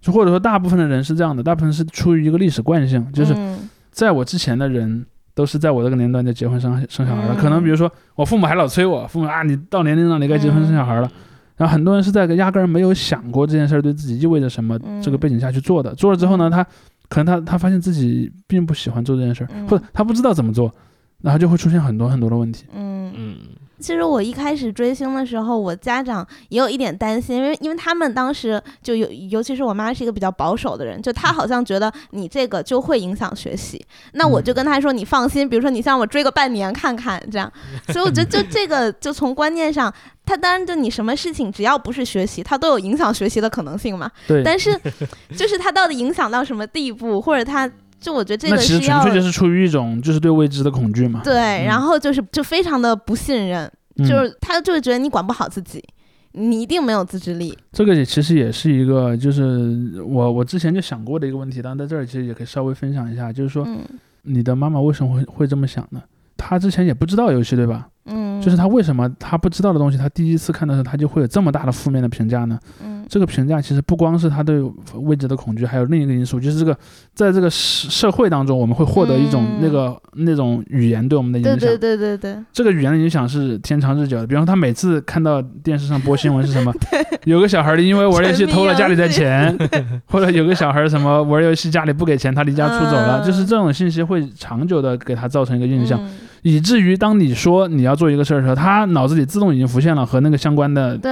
[0.00, 5.06] 就或者说大部分的人是这样的，大部分是出于一个历史惯性，就是嗯在我之前的人。
[5.38, 11.08] 都是在我这个年龄段就结婚生生小孩了，嗯可能比如说我父母还老催我，父母啊你到年龄了，你该结婚生小孩了。
[11.56, 15.94] 然后很多人是在压根儿没有想过这件事儿对自己意味着什么，嗯这个背景下去做的。
[15.94, 16.66] 做了之后呢，他
[17.08, 20.74] 可能他他发现自己并不喜欢做这件事儿，嗯或者他不知道怎么做，
[21.22, 22.64] 然后就会出现很多很多的问题。
[22.74, 23.36] 嗯嗯
[23.78, 33.84] 其实我一开始追星的时候，我家长也有一点担心，因为因为他们当时就有，尤其是我妈是一个比较保守的人，就她好像觉得你这个就会影响学习。
[34.12, 37.50] 那我就跟她说，你放心，比如说你像我追个半年看看这样。
[37.88, 39.92] 所以我觉得就 这个就从观念上，
[40.26, 44.10] 他当然就你什么事情只要不是学习，他都有影响学习的可能性嘛。
[44.26, 44.78] 对，但是
[45.36, 51.20] 就是他到底影响到什么地步，或者它就我觉得这那其实纯个是要粹就是出于一种就是对未知的恐惧嘛。
[51.24, 53.70] 对，嗯然后就是就非常的不信任。
[53.96, 55.82] 嗯就是他就是觉得你管不好自己，
[56.30, 57.58] 你一定没有自制力。
[57.72, 63.80] 这个也其实也是一个，就是我我之前就想过的一个问题，但在这儿其实也可以稍微分享一下，就是说嗯
[64.22, 66.00] 你的妈妈为什么会会这么想呢？
[66.36, 67.88] 她之前也不知道游戏，对吧？
[68.08, 72.58] 嗯，就是他为什么他不知道的东西，他第一次看的时候，他就会有这么大的负面的评价呢？
[72.82, 74.60] 嗯这个评价其实不光是他对
[74.96, 76.76] 未知的恐惧，还有另一个因素，就是这个
[77.14, 81.58] 在这个社社会当中，我们会获得一种嗯那个、那种语言对我们的影响。
[81.58, 84.26] 对对对对对，这个语言的影响是天长日久的。
[84.26, 86.70] 比方说，他每次看到电视上播新闻是什么，
[87.24, 89.56] 有个小孩儿因为玩游戏偷了家里的钱，
[90.04, 96.10] 或者有个小孩儿什么玩游戏家里不给钱，他离家出走了，嗯就是这种信息会长久的给他造成一个印象，嗯
[96.42, 101.10] 以至于当你说你要做一个事儿的时候，他脑子里自动已经浮现了和那个相关的对，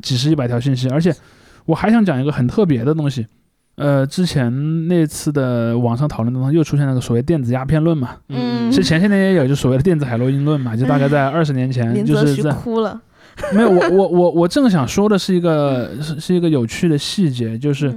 [0.00, 0.88] 几十一百条信息。
[0.88, 1.14] 而且
[1.66, 3.26] 我还想讲一个很特别的东西。
[3.76, 13.00] 呃，之前那次的网上讨论当中又出现了个所谓电子鸦片论嘛，嗯其实前些年也有就所谓的电子海洛因论嘛，就大概在二十年前，就是在哭了，
[13.52, 17.94] 没有，我我我我正想说的是一个是是一个有趣的细节，就是，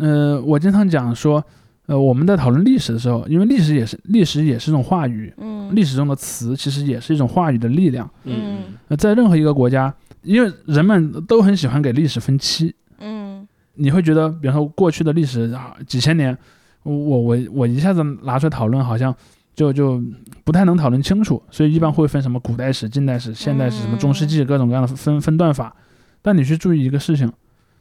[0.00, 1.40] 嗯呃，我经常讲说，
[1.86, 8.08] 呃，我们在讨论历史的时候，因为历史也是历史也是一种话语，嗯历史中的词其实也是一种话语的力量。
[8.24, 16.36] 嗯呃，在任何一个国家，因为人们都很喜欢给历史分期，嗯你会觉得，比方说过去的历史啊几千年，
[16.82, 19.14] 我我我一下子拿出来讨论，好像
[19.54, 20.02] 就就
[20.44, 25.76] 不太能讨论清楚，所以一般会分什么古代史、近代史、现代史、什么中世纪各种各样的分分段法。
[26.22, 27.30] 但你去注意一个事情，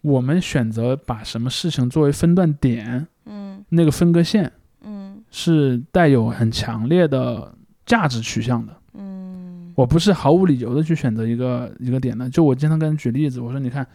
[0.02, 3.64] 我们选择把什么事情作为分段点，嗯。
[3.70, 4.52] 那个分割线
[4.84, 5.22] 嗯。
[5.32, 7.54] 是带有很强烈的
[7.86, 8.74] 价值取向的。
[8.94, 9.74] 嗯。
[9.76, 12.30] 我不是毫无理由的去选择一个一个点的。
[12.30, 13.86] 就我经常跟人举例子，我说你看，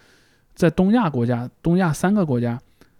[0.54, 2.58] 在东亚国家，东亚三个国家，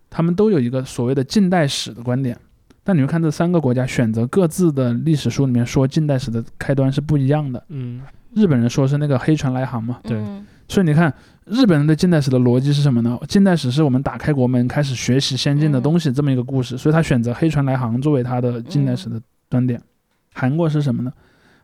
[0.09, 2.39] 他们都有一个所谓的近代史的观点，
[2.83, 7.63] 但你会看这三个国家选择各自的历史书里面说近代史的开端是不一样的。
[7.69, 8.01] 嗯。
[8.35, 10.17] 日本人说是那个黑船来航嘛，对。
[10.17, 11.13] 嗯所以你看
[11.47, 13.19] 日本人的近代史的逻辑是什么呢？
[13.27, 19.83] 近代史是我们打开国门开始学习先进的东西这么一个故事，所以他选择黑船来航作为他的近代史的端点。
[20.33, 21.13] 韩国是什么呢？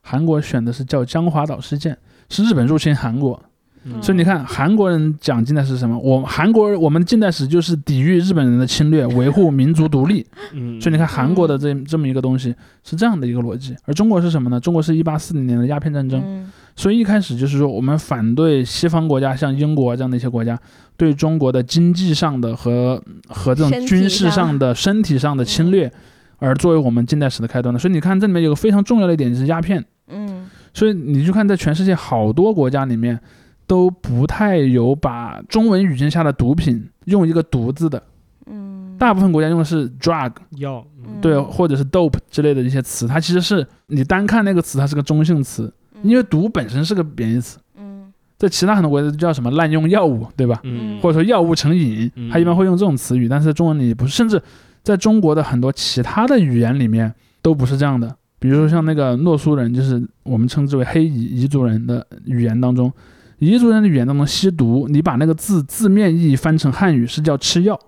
[0.01, 1.97] 韩国选的是叫江华岛事件，
[2.29, 3.41] 是日本入侵韩国，
[3.89, 5.97] 嗯所以你看韩国人讲近代史是什么？
[5.99, 10.27] 我韩国我们近代史就是抵御日本人的侵略，维护民族独立。
[10.53, 14.59] 嗯，所以你看韩国的这这么一个东西是这样的一个逻辑，而中国是什么呢？
[14.59, 20.59] 中国是一八四零年的鸦片战争，嗯所以一开始就是说我们反对西方国家，像英国这样的一些国家
[20.97, 25.91] 对中国的经济上的和和这种军事上的、身体上的侵略，
[26.39, 27.79] 而作为我们近代史的开端的。
[27.79, 29.83] 所以你看这里面有个非常重要的一点就是鸦片。
[30.09, 33.19] 嗯所以你就看，在全世界好多国家里面，
[33.67, 38.03] 都不太有把中文语境下的毒品用一个“毒”字的，
[38.47, 43.07] 嗯，大部分国家用的是 drug，药，嗯对，或者是 dope 之类的一些词。
[43.07, 47.59] 它其实是你单看那个词，它是个中性词，因为毒本身是个贬义词。
[47.77, 50.61] 嗯在其他很多国家都叫什么滥用药物，对吧？
[50.63, 54.41] 嗯或者说药物成瘾，嗯它一般会用这种词语，但是在中文里不是，甚至
[54.83, 58.15] 在中国的很多其他的语言里面都不是这样的。
[58.39, 62.93] 比如说像那个诺苏人，就是我们称之为黑彝彝族人的语言当中，
[63.41, 67.79] 彝族人的语言当中吸毒，你把那个字字面意义翻成汉语是叫吃药，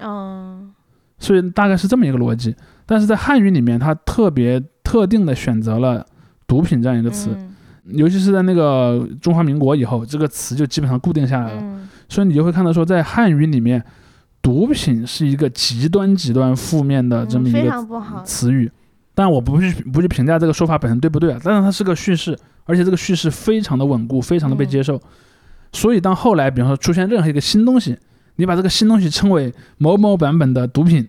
[0.00, 0.72] 嗯
[1.18, 2.54] 所以大概是这么一个逻辑。
[2.84, 6.04] 但是在汉语里面，它特别特定的选择了
[6.48, 7.48] 毒品这样一个词，嗯。
[7.86, 11.60] 尤其是在那个中华民国以后，这个词就基本上固定下来了。
[11.62, 11.88] 嗯。
[12.08, 13.82] 所以你就会看到说，在汉语里面，
[14.40, 18.70] 毒品是一个极端极端负面的这么一非个词语。
[19.14, 25.00] 但我不去不去评价这个说法本身对不对啊，但是它是个叙事，而且这个叙事非常的稳固，非常的被接受。
[25.72, 27.96] 所以当后来比方说出现任何一个新东西，
[28.36, 31.08] 你把这个新东西称为某某版本的毒品，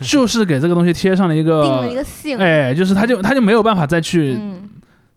[0.00, 4.68] 就是给这个东西贴上了一个定了一个，个性，哎，就是他就他就没有办法再去嗯，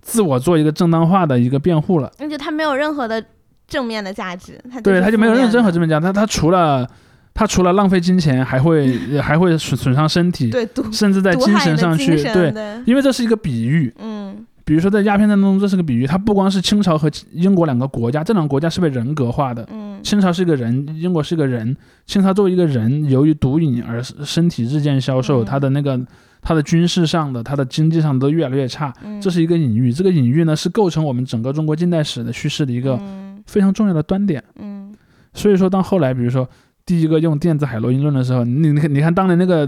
[0.02, 2.12] 自我做一个正当化的一个辩护了。
[2.20, 3.24] 而且它没有任何的
[3.68, 6.88] 正面的价值，它对，他就没有任任何正面价值，他他除了
[7.36, 13.94] 他除了浪费金钱，还会 还会损损伤身体，对甚至在精神上去对，对，因为这是一个比喻。
[14.00, 19.67] 嗯比如说在鸦片战争中，这是个比喻，它不光是清朝和英国两个国家，这两个国家是被人格化的。
[19.71, 21.75] 嗯清朝是一个人，英国是一个人。
[22.06, 26.00] 清朝作为一个人，由于毒瘾而身体日渐消瘦，嗯他的那个
[26.42, 28.94] 他的军事上的、他的经济上都越来越差。
[29.04, 34.44] 嗯，这是一个隐喻，这个隐喻呢是构成我们整个中国近代史的叙事的一个嗯非常重要的端点。
[34.58, 34.94] 嗯
[35.33, 36.48] 所以说，到后来比如说
[36.86, 39.67] 第一个用电子海洛因论的时候，你你看你看当年那个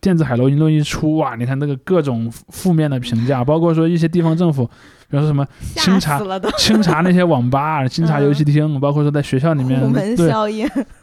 [0.00, 4.66] 电子海洛因论一出哇，你看那个各种负面的评价，包括说一些地方政府，
[5.08, 5.46] 比如说什么
[5.76, 6.20] 清查
[6.58, 10.30] 清查那些网吧、 清查游戏厅，包括说在学校里面 虎门对。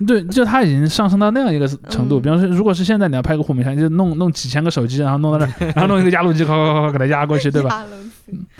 [0.05, 2.19] 对，就它已经上升到那样一个程度。
[2.19, 2.21] 嗯。
[2.21, 7.83] 比方说，如果是现在你要拍个虎门销烟，就弄弄几千个手机，然后弄到那儿，然后弄一个压路机，咔咔咔咔给它压过去，对吧？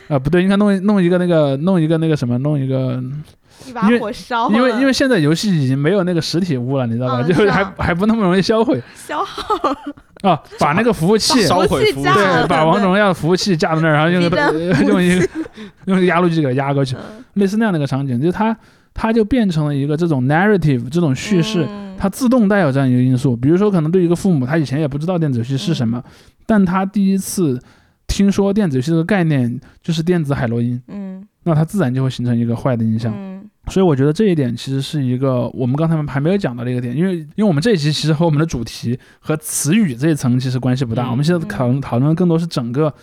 [0.08, 3.00] 啊，不对，应该弄弄一个那个弄一个那个什么，弄一个
[3.68, 4.80] 一把因为火烧因为了。
[4.80, 7.22] 因为现在游戏已经没有那个实体物了，你知道吧？
[7.22, 7.74] 嗯就是还啊。
[7.78, 8.82] 还不那么容易销毁。
[8.96, 9.54] 消耗。
[10.22, 12.12] 啊，把那个服务器 烧毁服务器。
[12.14, 14.54] 对，把王者荣耀的服务器架在那儿，然后用个
[14.88, 15.28] 用一个
[15.86, 17.24] 用一个压路机给它压过去，嗯。
[17.34, 18.56] 类似那样的一个场景，就是它
[18.94, 21.96] 它就变成了一个这种 narrative 这种叙事，嗯。
[21.98, 23.36] 它自动带有这样一个因素。
[23.36, 26.04] 比如说，可能对一个父母，他以前也不知道电子游戏是什么，
[26.46, 27.60] 但他第一次
[28.08, 31.24] 听说电子游戏这个概念就是电子海洛因，嗯。
[31.44, 33.14] 那他自然就会形成一个坏的印象。
[33.16, 33.35] 嗯
[33.68, 42.94] 所以我觉得这一点其实是一个我们刚才还没有讲到的一个点，因为因为我们这一期其实和我们的主题和词语这一层其实关系不大，嗯我们现在讨论讨论的更多是整个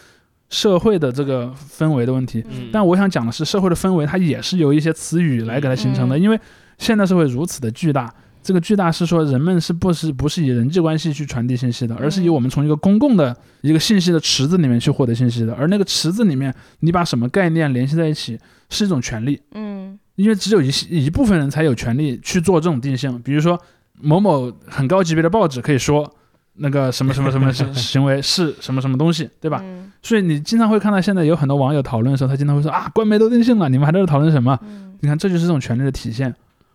[0.48, 2.44] 社会的这个氛围的问题。
[2.50, 6.38] 嗯但我想讲的是，社会的氛围它也是由一些词语来给它形成的，嗯因为
[6.78, 8.12] 现代社会如此的巨大。
[8.44, 15.54] 这个巨大是说，人们是不是不是以人际关系去传递信息的，而是以嗯我们从一个公共的一个信息的池子里面去获得信息的。
[15.54, 18.36] 而那个池子里面，你把什么概念联系在一起，
[18.68, 19.40] 是一种权利。
[19.54, 23.60] 嗯因为只有一一部分人才有权利去做这种定性，比如说
[24.00, 26.12] 某某很高级别的报纸可以说
[26.54, 29.60] 那个什么什么什么行 行为是什么什么东西，对吧？
[29.62, 34.58] 嗯所以你经常会看到现在有很多网友讨论的时候，他经常会说啊，官媒都定性了，你们还在这讨论什么？
[34.62, 36.34] 嗯你看，这就是这种权利的体现。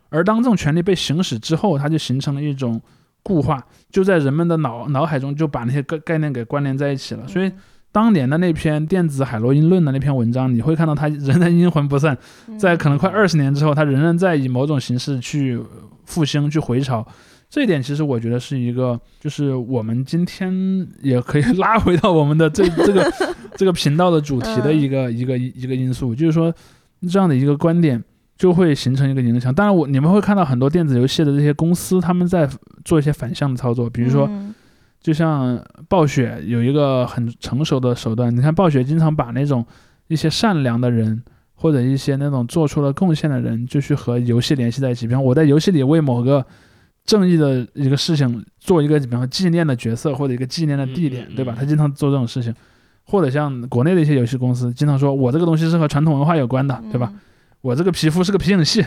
[0.09, 2.81] 而当这种权利被行使之后，它就形成了一种
[3.23, 3.61] 固化，
[3.91, 7.27] 就在人们的脑脑海中就把那些概概念给关联在一起了。
[7.27, 7.51] 所以
[7.97, 12.15] 当年的那篇电子海洛因论的那篇文章，你会看到它仍然阴魂不散。
[12.47, 15.59] 嗯在可能快二十年之后，它仍然在以某种形式去
[16.05, 17.03] 复兴、去回潮。
[17.49, 23.11] 这一点其实我觉得是一个，就是我们今天也可以拉回到我们的这 这个
[23.55, 26.53] 这个频道的主题的一个、一个一个因素，就是说
[27.09, 28.03] 这样的一个观点
[28.37, 29.51] 就会形成一个影响。
[29.51, 32.47] 当然我，你们会看到很多电子游戏的这些公司，他们在
[32.85, 34.53] 做一些反向的操作，比如说嗯
[35.01, 39.65] 就像暴雪有一个很成熟的手段，你看暴雪经常把那种
[40.07, 41.23] 一些善良的人
[41.55, 45.07] 或者一些那种做出了贡献的人，就去和游戏联系在一起。
[45.07, 46.45] 比方我在游戏里为某个
[47.05, 51.55] 正义的一个事情做一个，比方纪念的角色或者一个纪念的地点，对吧？
[51.57, 52.53] 他经常做这种事情。
[53.09, 57.09] 或者像国内的一些游戏公司，经常说我这个东西是和传统文化有关的，对吧？？
[57.13, 57.19] 嗯
[57.61, 58.85] 我这个皮肤是个皮影戏，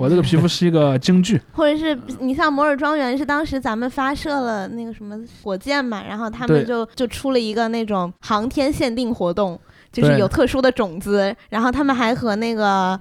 [0.00, 9.60] 我这个皮肤是一个京剧， 或者是你像摩尔庄园是当时咱们发射了那个什么火箭嘛，然后他们就就出了一个那种航天限定活动，
[9.92, 12.98] 就是有特殊的种子，然后他们还和那个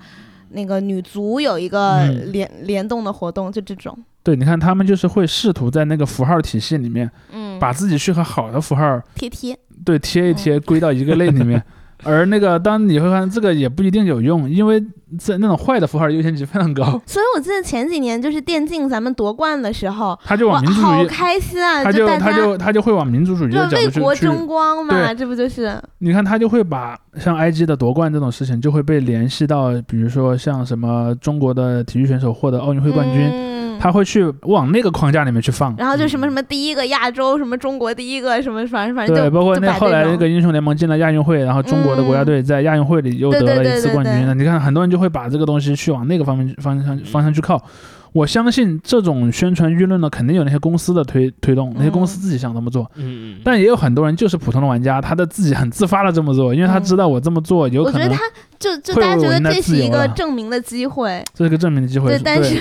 [0.50, 2.32] 那个女足有一个嗯。
[2.34, 11.64] 联、联动的活动，就这种，对，你看他们就是会试图在那个符号体系里面，嗯，把自己去和好的符号贴贴，对贴一贴嗯归到一个类里面。
[12.06, 14.82] 而那个，当你会发现这个也不一定有用，因为
[15.18, 21.84] 在那种坏的符号优先级非常高，所以我记得前几年就是电竞咱们夺冠的时候，他就往民族主义，好开心啊！
[21.84, 24.26] 他就他就他就会往民族主义就的角为国度去去。
[24.28, 25.78] 争光嘛，对这不就是？
[25.98, 35.74] 你看，他就会把像 IG 的夺冠这种事情，就会被联系到，比如说像什么中国的体育选手获得奥运会冠军，嗯他会去往那个框架里面去放。
[35.78, 44.36] 然后就什么嗯什么第一个亚洲，什么中国第一个，什么反正反正对，包括那后来那个英雄联盟进了亚运会，然后中国的国家嗯队在亚运会里又得了一次冠军了。
[44.36, 47.64] 你看，很多人就会把这个东西去往那个方面方向方向去靠。
[48.12, 58.24] 我相信这种宣传舆论呢，肯定有那些公司的推推动，那些公司自己想这么做，嗯嗯，但也有很多人就是普通的玩家，他的自己很自发的这么做，因为他知道我这么做有可能我觉得他
[58.58, 62.10] 就就会大家觉得这是一个证明的机会，这是个证明的机会。
[62.10, 62.56] 对，但是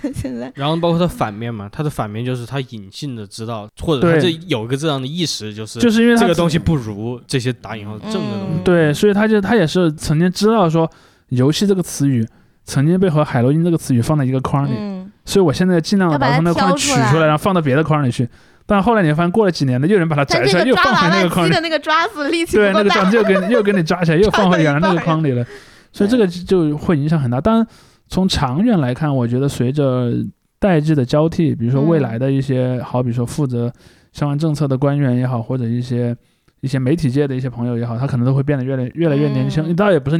[0.00, 8.58] 对现在然后包括他反面嘛，他的反面就是他隐性的知道，或者他对这有一个这样的意识，就是就是因为他这个东西不如这些打引号正的东西。
[8.58, 8.64] 嗯。
[8.64, 10.90] 对，所以他就他也是曾经知道说
[11.28, 12.26] 游戏这个词语
[12.66, 18.28] 曾经被和海洛因这个词语放在一个框里，嗯，所以我现在尽量的把它从那个框里取出来，然后放到别的框里去。
[18.66, 21.56] 但后来你会发现，过了几年呢，又有人把它摘出来，又放回那个框里。
[21.62, 25.46] 那个抓子力气对，那个抓，子又给你又给你抓起来， 又放回原来那个框里了。
[25.92, 27.40] 所以这个就会影响很大。
[27.40, 27.66] 当然，
[28.08, 30.12] 从长远来看，我觉得随着
[30.58, 33.72] 代际的交替，比如说未嗯来的一些，好比说负责
[34.12, 36.16] 相关政策的官员也好，或者一些
[36.60, 39.62] 一些媒体界的一些朋友也好，他可能都会变得越来越来越年轻。
[39.64, 40.18] 嗯倒也不是，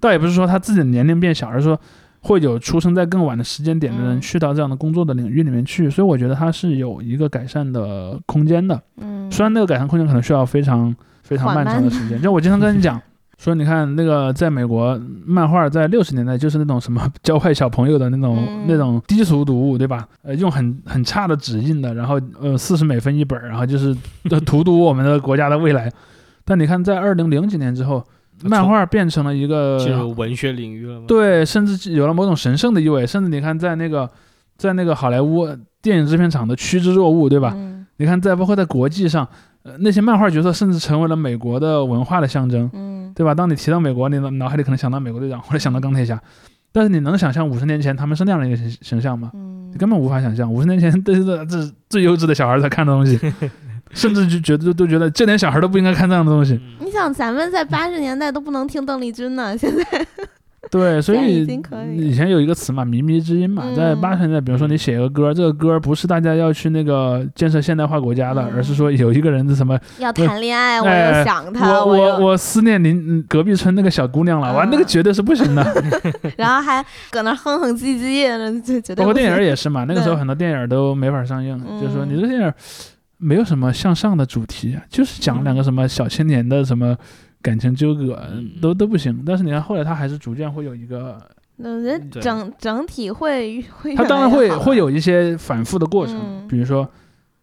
[0.00, 1.80] 倒也不是说他自己的年龄变小，而是说
[2.20, 5.88] 会有出生在更晚的时间点的人嗯去到这样的工作的领域里面去。
[5.90, 8.80] 所以我觉得他是有一个改善的空间的。
[8.96, 13.00] 嗯，虽然那个改善空间可能需要非常非常漫长的时间， 就我经常跟你讲。
[13.40, 20.08] 说你看那个在美国漫画在六十年代就是那种什么教坏小朋友的那种、嗯那种低俗读物，对吧？
[20.22, 23.96] 呃，用很很差的纸印的，然后呃四十美分一本儿，然后就是
[24.28, 25.88] 呃荼毒我们的国家的未来。
[26.44, 28.04] 但你看在二零零几年之后，
[28.44, 34.08] 漫画变成了一个进入文学领域了吗？，对，甚至有了某种神圣的意味，甚至你看在那个
[34.56, 35.46] 在那个好莱坞
[35.80, 37.52] 电影制片厂的趋之若鹜，对吧？
[37.56, 39.26] 嗯你看在包括在国际上，
[39.64, 43.34] 呃，那些漫画角色甚至成为了美国的文化的象征，嗯对吧？
[43.34, 46.20] 当你提到美国，你脑脑海里可能想到美国队长或者想到钢铁侠，
[46.70, 49.32] 但是你能想象五十年前他们是那样的一个形形象吗？
[49.34, 53.18] 嗯你根本无法想象，五十年前这是这是最幼稚的小孩才看的东西，
[53.92, 56.54] 甚至就觉得都觉得这点小孩都不应该看这样的东西。
[56.54, 56.86] 嗯。
[56.86, 59.84] 你想，咱们在八十年代都不能听邓丽君呢，现在。
[60.70, 61.46] 对，所以
[61.96, 68.52] 以以前有一个词嘛，靡靡之音嘛，在嗯八十年代，比如说你写个歌，这个歌不是大家要去那个建设现代化国家的，嗯。
[68.56, 75.84] 而是说有一个人的什么，要谈恋爱，我哎又想他，我我我思念邻嗯隔壁村那个小姑娘了，哇，嗯那个绝对是不行的。
[76.36, 82.52] 然后还搁那哼哼唧唧的，就觉得包括电影也是嘛，那个时候很多电影都没法上映，就是说嗯你这电影
[83.18, 86.96] 没有什么向上的主题，就是讲两个什么小青年的什么
[87.42, 88.52] 感情纠葛，嗯。
[88.60, 89.22] 都都不行。
[89.26, 91.20] 但是你看后来他还是逐渐会有一个，
[91.56, 92.22] 我觉得对。
[92.22, 96.48] 整整体会会他当然会会有一些反复的过程，嗯。
[96.48, 96.88] 比如说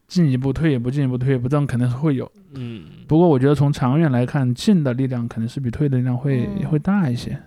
[0.07, 2.31] 进一步退一步，进一步退一步，这样肯定是会有。
[2.53, 6.67] 嗯，不过我觉得从长远来看，进的力量肯定是比退的力量会、嗯。
[6.69, 7.37] 会大一些，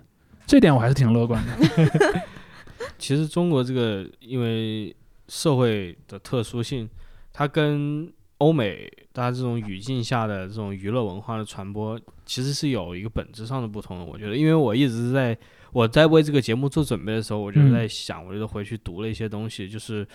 [0.46, 2.22] 这点我还是挺乐观的。
[2.98, 4.94] 其实中国这个因为
[5.28, 6.88] 社会的特殊性，
[7.32, 14.04] 它跟欧美大家这种语境下的这种娱乐文化的传播，其实是有一个本质上的不同的。
[14.04, 15.36] 我觉得，因为我一直在
[15.72, 20.06] 我在为这个节目做准备的时候，我就在想，我就回去读了一些东西，就是。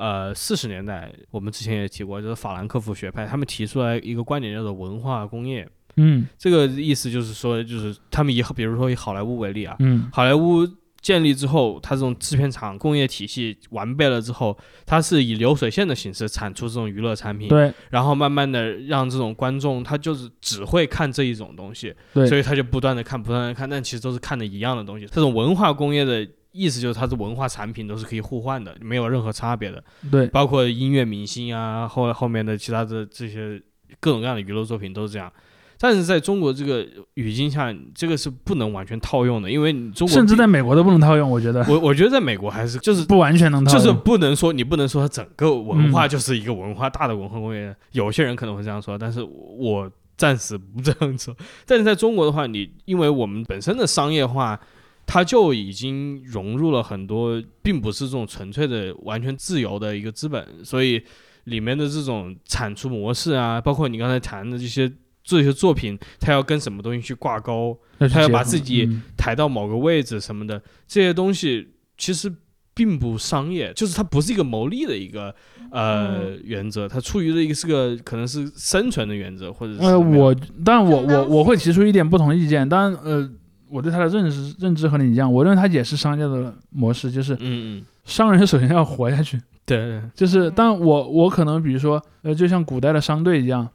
[0.00, 5.68] 呃，四十年代我们之前也提过，就是法兰克福学派，他们提出来一个观点叫做文化工业。
[5.96, 10.64] 嗯这个意思就是说，就是他们以比如说以好莱坞为例啊，嗯好莱坞
[11.08, 14.54] 建立之后，它这种制片厂工业体系完备了之后，
[14.84, 25.06] 它是以流水线的形式产出这种娱乐产品，对然后慢慢的让这种观众他就是只会看这一种东西，对所以他就不断的看，不断的看，但其实都是看的一样的东西。
[25.06, 29.82] 这种文化工业的意思就是它的文化产品都是可以互换的，没有任何差别的，
[30.12, 33.58] 对包括音乐明星啊，后后面的其他的这些
[33.98, 35.32] 各种各样的娱乐作品都是这样。
[35.80, 43.80] 但是在中国这个语境下，这个是不能完全套用的，因为你中国甚至在美国都不能套用，我觉得我 我觉得在美国还是就是不完全能套用。
[43.80, 51.32] 就是不能说你不能说它整个文化嗯就是一个文化、大的文化工业，有些人可能会这样说，但是我暂时不这样说。
[51.64, 54.58] 但是在中国的话，你因为我们本身的商业化，
[55.06, 61.00] 它就已经融入了很多，并不是这种纯粹的完全自由的一个资本，所以
[61.44, 64.92] 里面的这种产出模式啊，包括你刚才谈的这些。
[65.36, 67.78] 这些作品，他要跟什么东西去挂钩，
[68.10, 69.02] 他要把自己嗯。
[69.14, 71.68] 抬到某个位置什么的，这些东西
[71.98, 72.32] 其实
[72.72, 75.34] 并不商业，就是它不是一个牟利的一个
[75.70, 83.28] 呃、原则，它出于的一个是个可能是生存的原则，或者是呃，我当然我我我会提出一点不同意见，当然呃，
[83.68, 89.76] 我对他的认识认知和你一样，我认为他也是商业的模式，就是嗯嗯，商人首先要活下去，对。
[89.76, 93.68] 对，就是嗯当我我可能比如说呃，就像古代的商队一样。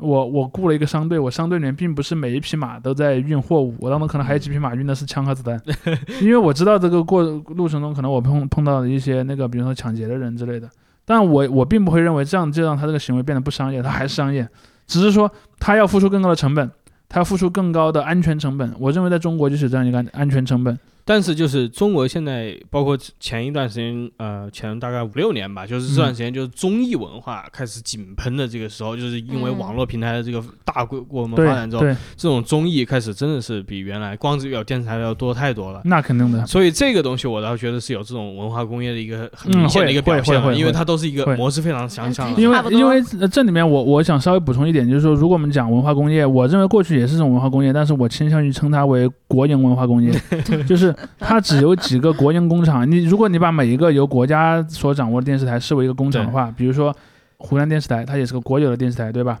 [0.00, 5.60] 我我雇了一个商队，我商队里面并不是每一匹马都在运货物，我当中可能还有几匹马运的是枪和子弹，
[6.20, 10.68] 因为我知道这个过路程中可能我碰碰到的一些那个，比如说抢劫的人之类的，
[11.04, 14.48] 但我我并不会认为这样就让他这个行为变得不商业，他还是商业，
[14.86, 16.70] 只是说他要付出更高的成本，
[17.08, 18.74] 他要付出更高的安全成本。
[18.78, 20.78] 我认为在中国就是这样一个安安全成本。
[21.04, 35.80] 但是就是中国现在，包括前一段时间，呃，前大概五六年吧，就是这段时间，就是综艺文化开始井喷的这个时候，就是因为嗯网络平台的这个大规模对发展之后，对，这种综艺开始真的是比原来光只有电视台要多太多了。
[35.84, 36.44] 那肯定的。
[36.46, 42.40] 所以这个东西我倒觉得是有这种文化工业的一个很嗯明显的一个表现因为它都是一个模式非常相像的。
[42.40, 50.12] 因为因为呃这里面我我想稍微补充一点，就是说，如果我们讲文化工业，我认为过去也是这种文化工业，但是我倾向于称它为国营文化工业，
[50.66, 52.90] 就是它只有几个国营工厂。
[52.90, 56.94] 你如果你把每一个由国家所掌握的电视台视为一个工厂的话，比如说
[57.38, 59.38] 湖南电视台，它也是个国有的电视台，对吧？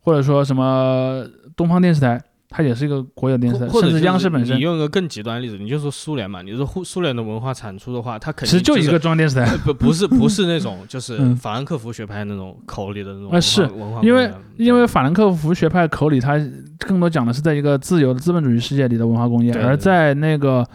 [0.00, 1.24] 或者说什么
[1.54, 9.44] 东方电视台，它也是一个国有电视台，甚至或者就是央视本身你，用一个更极端的例子，你就说苏联嘛，你说苏苏联的文化产出的话，它肯定其实就一个中央电视台。
[9.44, 16.36] 呃不不是不是 那种就是嗯法兰克福学派那种口里的那种文化呃是文化因为因为法兰克福学派口里，它
[16.78, 20.66] 更多讲的是在一个自由的资本主义世界里的文化工业，对而在那个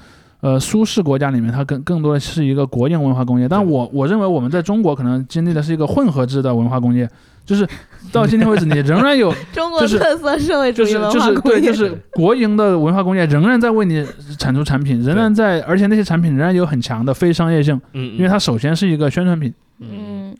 [0.41, 3.47] 呃苏式国家里面，它更更多的是一个国营文化工业。
[3.47, 7.09] 但我我认为我们在中国可能经历的是一个混合制的文化工业，
[7.45, 7.67] 就是
[8.11, 14.05] 到今天为止，你仍然有中国特色社会主义就是就文化工业，是对，就是国营的文化工业仍然在为你
[14.37, 19.53] 产出产品，仍然在，而且那些产品仍然有很强的非商业性，嗯，因为它首先是一个宣传品。
[19.79, 20.37] 嗯嗯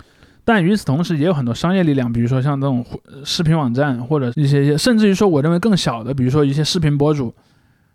[0.50, 7.34] 但与此同时，也有很多商业力量，比如说像这种呃视频网站，或者一些甚至于说，我认为更小的，比如说一些视频博主，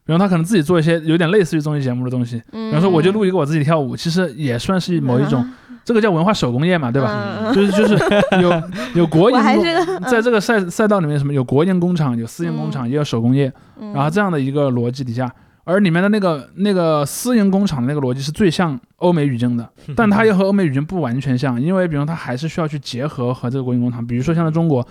[0.04, 5.48] 比如他可能自己做一些有点类似于综艺节目的东西，嗯，比方说我就录一个我自己跳舞，其实也算是某一种，
[5.84, 7.08] 这个叫文化手工业嘛，对吧？
[7.08, 7.98] 吧就是 就是
[8.40, 8.62] 有
[8.94, 9.38] 有国营
[10.10, 13.92] 在这个赛赛道里面，什么有国营工厂，有私营工厂，也有手工业，嗯。
[13.92, 15.32] 然后这样的一个逻辑底下，
[15.64, 24.84] 而里面的那个那个私营工厂的那个逻辑是最像欧美语境的， 但它又和欧美语境不完全像，因为比如它还是需要去结合和这个国营工厂，比如说像在中国，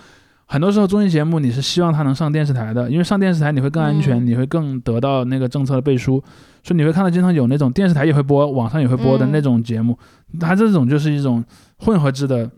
[0.52, 4.26] 很多时候综艺节目你是希望它能上电视台的，因为上电视台你会更安全，嗯。
[4.26, 6.22] 你会更得到那个政策的背书，
[6.62, 9.32] 所以你会看到经常有那种电视台也会播，网上也会播的嗯。
[9.32, 9.98] 那种节目，
[10.38, 11.42] 它这种就是一种
[11.78, 12.50] 混合制的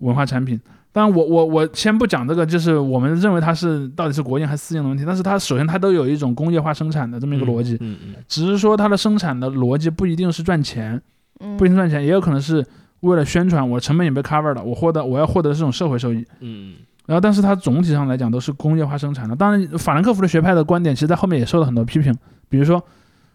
[0.00, 0.60] 文化产品。
[0.92, 8.14] 当然我，我我先不讲这个，就是我们认为它是到底是国营还是私营的问题，但是它首先它都有一种工业化生产的这么一个逻辑，嗯嗯。
[8.28, 11.00] 只是说它的生产的逻辑不一定是赚钱，
[11.40, 11.56] 嗯。
[11.56, 12.62] 不一定赚钱，也有可能是
[13.00, 16.22] 为了宣传，我成本也被 cover 了，我获得我要获得这种社会收益。
[16.40, 16.74] 嗯
[17.08, 19.34] 然后，但是它总体上来讲都是工业化生产的。
[19.34, 22.14] 当然，法兰克福的学派的观点，其实在后面也受到很多批评。
[22.50, 22.84] 比如说，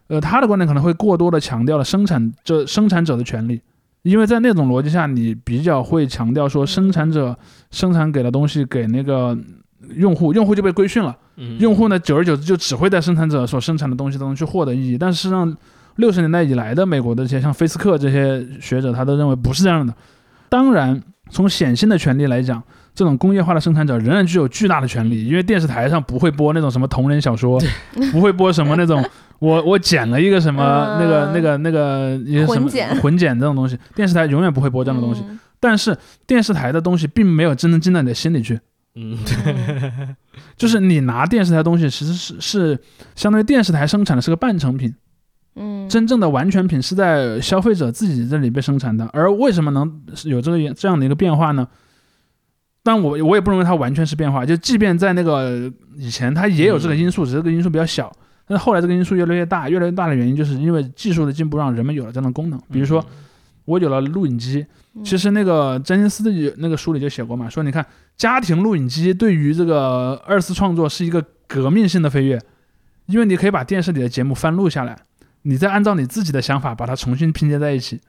[0.09, 3.59] 呃，他的观点可能会过多的强调了生产者生产者的权利，
[4.03, 7.35] 因为在那种逻辑下，你比较会强调说生产者
[7.71, 9.35] 生产给的东西给那个
[9.95, 11.17] 用户，用户就被规训了。
[11.37, 14.97] 嗯，用户呢，久而久之就只会在生产者所生产的东西当中去获得意义。
[14.99, 15.57] 但事实上，
[15.95, 19.91] 六十年代以来的美国的这些像菲斯克这些学者，他都认为不是这样的。
[20.47, 21.01] 当然，
[21.31, 22.61] 从显性的权利来讲，
[22.95, 27.59] 这种工业化的生产者仍然具有巨大的权利，因为电视台上不会播那种什么同人小说，
[28.11, 29.03] 不会播什么那种
[29.39, 30.99] 我 我剪了一个什么嗯。
[30.99, 32.95] 那个那个那个一些什么混剪。
[33.01, 35.23] 混剪这种东西，电视台永远不会播这样的东西。
[35.27, 35.39] 嗯。
[35.59, 38.59] 但是电视台的东西并没有真正进到你的心里去。
[38.95, 39.17] 嗯。
[39.45, 40.15] 嗯。
[40.55, 42.79] 就是你拿电视台的东西，其实是是
[43.15, 44.93] 相当于电视台生产的是个半成品，
[45.55, 49.09] 嗯，真正的完全品是在消费者自己这里被生产的。
[49.13, 51.67] 而为什么能有这个这样的一个变化呢？
[52.83, 58.11] 但我我也不认为它完全是变化，就即便在那个以前，它也有这个因素，只是这个因素比较小。
[58.45, 62.59] 但是后来这个因素越来越大，越来越大的原因，就是因为技术的进步，让人们有了这样的功能。
[62.69, 63.03] 比如说，
[63.63, 64.65] 我有了录影机，
[64.95, 67.85] 嗯其实那个詹金斯的有那个书里就写过嘛，说你看
[68.17, 72.37] 家庭录影机对于这个二次创作是一个革命性的飞跃，
[73.05, 74.99] 因为你可以把电视里的节目翻录下来，
[75.43, 78.01] 你再按照你自己的想法把它重新拼接在一起。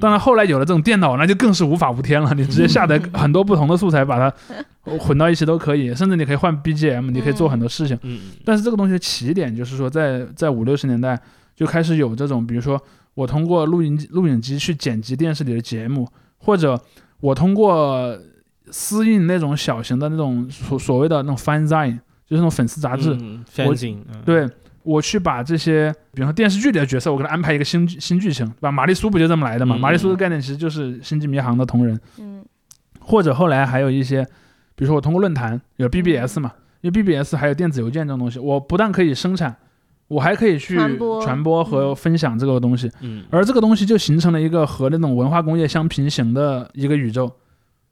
[0.00, 4.34] 当然后来有了这种电脑，那就更是无法无天了，你直接下载很多不同的素材，把它
[4.98, 7.98] 混到一起都可以，甚至你可以换 BGM，你可以做很多事情。
[8.44, 11.18] 但是这个东西的起点就是说在，在五六十年代
[11.54, 12.80] 就开始有这种，比如说
[13.14, 16.08] 我通过录音录影机去剪辑电视里的节目，
[16.38, 16.80] 或者
[17.20, 18.18] 我通过
[18.70, 23.16] 私印那种小型的那种所所谓的那种 fanzine，就是那种粉丝杂志，
[24.24, 24.48] 对
[24.82, 28.72] 我去把这些，比如说电视剧里的角色，我给他安排一个新新剧情，对吧？
[28.72, 29.76] 玛丽苏不就这么来的嘛？
[29.76, 32.44] 嗯玛丽苏的概念其实就是《星际迷航》的同人，嗯
[33.00, 34.22] 或者后来还有一些，
[34.74, 39.56] 比如说我通过论坛有 BBS 嘛，因为 BBS 还有电子邮件这种东西，我不但可以生产，
[40.08, 47.30] 我还可以去传播和嗯分享这个东西，嗯，而这个东西就形成了一个和那种文化工业相平行的一个宇宙。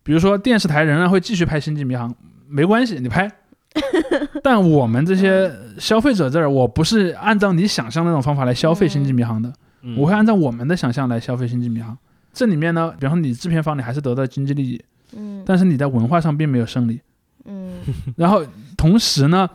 [0.03, 2.11] 比如说电视台仍然会继续拍《星际迷航》，
[2.49, 3.31] 没关系，你拍。
[4.43, 9.53] 但我们这些消费者这儿，我不是按照你想象的那种方法来消费《星际迷航》的，
[9.83, 11.95] 嗯我会按照我们的想象来消费《星际迷航》。
[12.33, 14.83] 这里面呢，比方说你制片方，你还是得到经济利益，
[15.17, 17.01] 嗯但是你在文化上并没有胜利。
[17.45, 17.79] 嗯
[18.17, 18.45] 然后
[18.77, 19.49] 同时呢，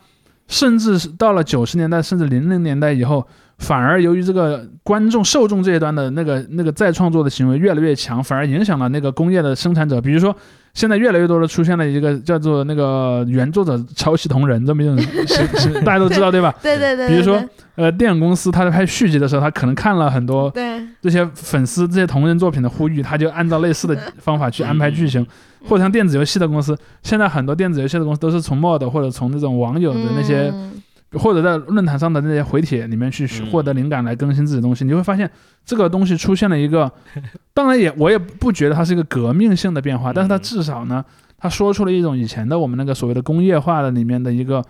[0.47, 3.28] 甚至是到了九十年代甚至零零年代以后，
[3.58, 10.01] 反而由于这个观众受众这一端的那个那个再创作的行为越来越强，反而影响了那个工业的生产者。
[10.01, 10.36] 比如说，
[10.74, 16.53] 现在越来越多的出现了一个叫做那个原作者抄袭同人这么一种形 式大家都知道对吧？
[16.62, 17.41] 对对对，比如说
[17.76, 25.22] 呃，电影公司他在拍续集的时候，他可能看了很多对，这些粉丝这些同人作品的呼吁，他就按照类似的方法去安排剧情。
[25.22, 25.28] 嗯
[25.68, 30.74] 或者像电子游戏的公司，现在很多电子游戏的公司都是从 mod 或者从那种网友的那些，嗯
[31.14, 35.30] 或者在论坛上的那些回帖里面去嗯获得灵感来更新自己的东西，你会发现
[35.66, 36.91] 这个东西出现了一个，
[37.53, 41.03] 当然也我也不觉得它是一个革命性的变化，但是它嗯至少呢，
[41.38, 44.64] 它说出了一种以前的我们那个所谓的工业化的里面的一个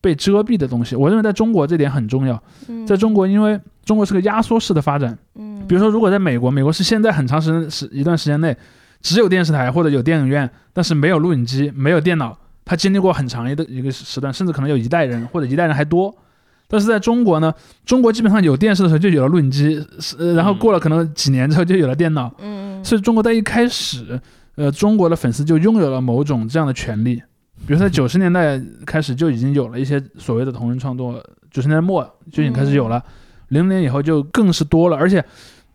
[0.00, 0.96] 被遮蔽的东西。
[0.96, 8.56] 我认为在中国这点很重要，嗯在中国因为中国是个压缩式的发展，嗯，比如说，如果在美国，美国是现在很长时间时一段时间内，
[9.02, 12.36] 只有电视台或者有电影院，但是没有录影机，没有电脑。
[12.70, 16.14] 它经历过很长一个一个时段，甚至可能有一代人或者一代人还多。
[16.68, 17.52] 但是在中国呢，
[17.84, 22.32] 中国基本上有电视的时候就有了录影机，是呃然后过了可能几年之后就有了电脑。
[22.38, 24.20] 嗯所以中国在一开始，
[24.54, 27.16] 呃，中国的粉丝就拥有了某种这样的权利。
[27.66, 33.02] 比如说在九十年代开始就已经有了一些所谓的同人创作，九十年代末就已经开始有了，
[33.48, 34.96] 零年以后就更是多了。
[34.96, 35.24] 而且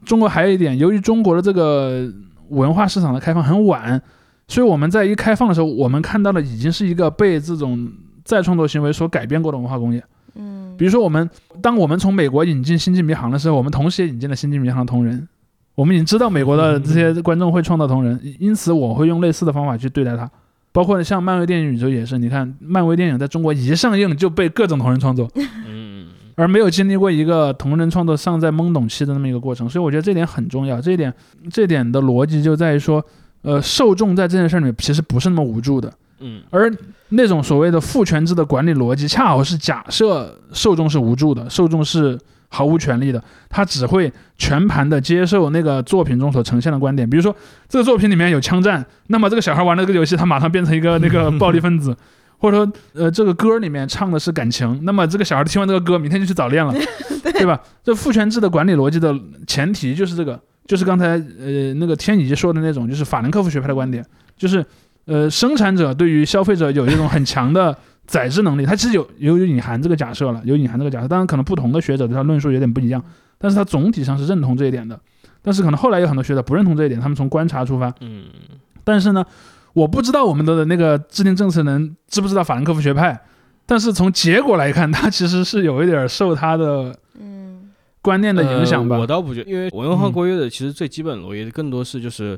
[0.06, 2.10] 中国还有一点，由于中国的这个
[2.52, 4.02] 文化市场的开放很晚，
[4.48, 7.92] 所以我们在一开放的时候，我们看到的已经是一个被这种
[8.24, 10.04] 再创作行为所改变过的文化工业。
[10.36, 11.30] 嗯，比如说，我们
[11.62, 15.28] 当我们从美国引进《星际迷航》的时候，我们同时也引进了《星际迷航》同人。
[15.74, 20.30] 我们已经知道美国的这些观众会创造同人，因此我会用类似的方法去对待它。
[20.72, 25.30] 包括像漫威电影宇宙也是，你看漫威电影在中国一上映就被各种同人创作，
[25.68, 30.82] 嗯而没有经历过一个同人创作尚在懵懂期的那么一个过程，所以我觉得这点很重要。
[30.82, 31.14] 这一点，
[31.50, 33.02] 这点的逻辑就在于说，
[33.46, 36.72] 呃，受众在这件事里面其实不是那么无助的，嗯而
[37.10, 42.20] 那种所谓的父权制的管理逻辑，恰好是假设受众是无助的，受众是
[42.50, 47.10] 毫无权利的，他只会全盘的接受那个作品中所呈现的观点。
[47.10, 47.36] 比如说，
[47.70, 51.96] 这个作品里面有枪战，那么这个小孩玩这个游戏，他马上变成一个那个暴力分子。
[52.38, 56.74] 或者说，呃，这个歌里面唱的是感情，那么这个小孩听完这个歌，明天就去早恋了，
[57.24, 57.60] 对吧？
[57.82, 59.16] 这父权制的管理逻辑的
[59.48, 61.10] 前提就是这个，就是刚才
[61.40, 64.06] 呃那个天怡说的那种，就是法兰克福学派的观点，
[64.36, 64.66] 就是
[65.06, 73.04] 呃生产者对于消费者有一种很强的宰制能力，它其实有有有隐含这个假设了，有隐含这个假设，当然可能不同的学者对他论述有点不一样，
[73.38, 75.00] 但是他总体上是认同这一点的。
[75.42, 78.24] 但是可能后来有很多学者不认同这一点，他们从观察出发，嗯
[78.84, 79.24] 但是呢，
[79.74, 83.20] 我不知道我们的那个制定政策人知不知道法兰克福学派，
[83.68, 86.96] 但是从结果来看，他其实是有一点受他的
[88.06, 88.96] 观念的影响吧。
[88.98, 92.38] 呃我倒不觉得，因为文嗯化国约的其实最基本逻辑更多是就是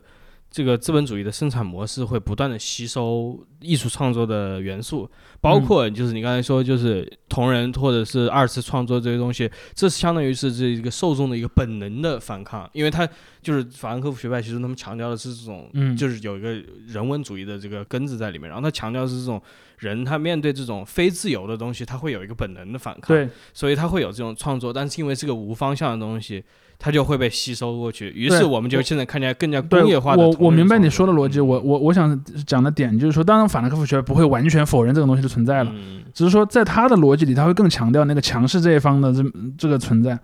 [0.50, 5.10] 这个资本主义的生产模式会不断的吸收艺术创作的元素，
[5.41, 13.08] 包括就是你刚才说就是同人或者是二次创作这些东西，这是相当于是这一个受众的一个本能的反抗，因为他
[13.41, 15.95] 就是法兰克福学派，其实他们强调的是这种，嗯。
[15.98, 16.54] 就是有一个
[16.88, 19.41] 人文主义的这个根子在里面，然后他强调的是这种
[19.80, 26.43] 人他面对这种非自由的东西，他会有一个本能的反抗，对，所以他会有这种创作，但是因为是个无方向的东西，
[26.80, 28.09] 它就会被吸收过去。
[28.15, 36.01] 于是我们就现在看起来更加对工业化的我我明白你说的逻辑，我我我想讲的点就是说，当然法兰克福学派不会完全否认这个东西的存在了，嗯。
[36.13, 39.23] 只是说在他的逻辑里，他会更强调那个强势这一方的这
[39.57, 40.17] 这个存在，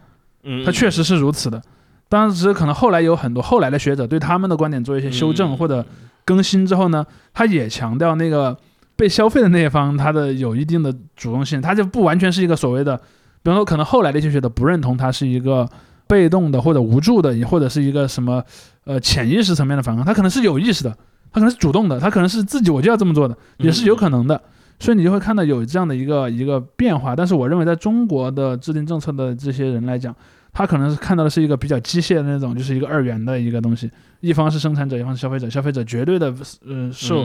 [0.43, 1.61] 嗯，他确实是如此的。
[2.09, 5.57] 当然，只是可能后来有很多后来的学者对他们的观点做一些修正嗯。
[5.57, 5.85] 或者
[6.25, 8.57] 更新之后呢，他也强调那个
[8.95, 12.95] 被消费的那一方他的有一定的主动性，他就不完全是一个所谓的，
[13.41, 15.67] 比方说可能后来的一些学者不认同他是一个
[16.07, 18.43] 被动的或者无助的，或者是一个什么
[18.85, 20.91] 呃潜意识层面的反抗，他可能是有意识的，
[21.31, 24.41] 他可能是主动的，他可能是自己我就要这么做的，也是有可能的。
[24.79, 30.13] 所以你就会看到有这样的一个一个变化，但是我认为在中国的制定政策的这些人来讲，
[30.51, 33.89] 他可能是看到的是一个比较机械的那种，就是一个二元的一个东西，
[34.19, 36.33] 一方是生产者，一方是消费者，消费者绝对的
[36.65, 37.23] 呃受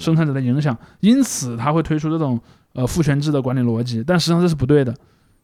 [0.00, 2.40] 生产者的影响，因此他会推出这种
[2.72, 4.92] 呃父权制的管理逻辑，但实际上这是不对的，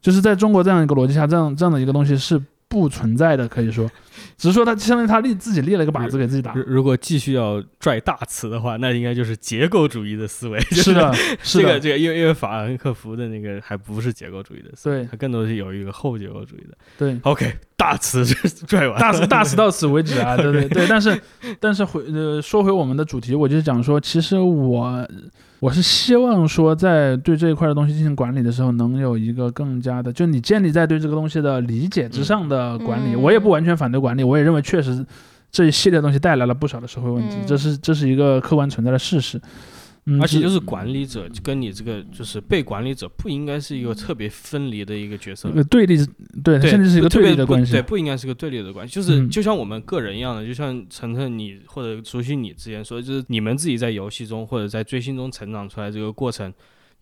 [0.01, 2.41] 就是在中国这样一个逻辑下，这样这样的一个东西是
[2.73, 3.87] 不存在的，可以说，
[4.35, 10.59] 只是说他相当于他立自己立了一个靶子给自己打如，果继续要拽大词的话，那应该就是结构主义的思维。
[10.73, 11.13] 就是的，
[11.43, 16.75] 是的，这个这个，因为因为法兰克福的那个还不是结构主义的思维，对它更多是有一个后结构主义的。
[16.97, 17.15] 对。
[17.21, 21.21] OK，大词就 拽完，大词大词到此为止啊，对对对，但是
[21.61, 25.07] 但是回呃说回我们的主题，我就是讲说，其实我
[25.63, 33.15] 我是希望说，在对这一块的东西进行管理的时候，能有一个更加的，就你建立在对这个东西的理解之上的管理。
[33.15, 35.05] 嗯我也不完全反对管理，我也认为确实
[35.49, 39.39] 这一系列东西带来了不少的社会问题，嗯这是这是一个客观存在的事实。
[40.05, 45.53] 嗯，而且就是管理者跟你这个就是被管理者不应该是一个特别分离的一个角色一。
[45.53, 45.95] 个对立，
[46.43, 47.81] 对，对，甚至是一个对立的关系对，。
[47.81, 56.53] 不应该是个对立的关系，就是、嗯就像我们个人一样的，就像晨晨你或者熟悉你之前说，就是你们自己在游戏中或者在追星中成长出来这个过程，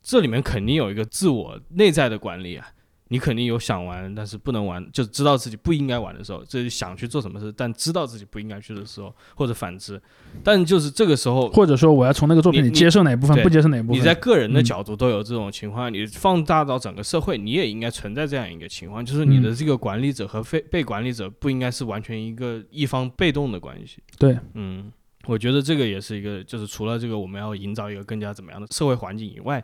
[0.03, 2.67] 这里面肯定有一个自我内在的管理啊。
[3.11, 10.01] 你肯定有想玩，但是不能玩，就知道自己不应该玩的时候，这是想去做什么事，但知道自己不应该去的时候，或者反之。
[10.41, 13.97] 但就是这个时候，或者说，我要从那个作品里接受哪一部分，不接受哪一部分。
[13.97, 23.97] 你在个人的嗯角度都有这种情况，你放大到整个社会，你也应该存在这样一个情况，就是你的嗯这个管理者和被被管理者不应该是完全一个一方被动的关系。
[24.17, 24.89] 对，嗯，
[25.25, 29.61] 我觉得这个也是一个，就是除了这个我们要营造一个更加怎么样的社会环境以外，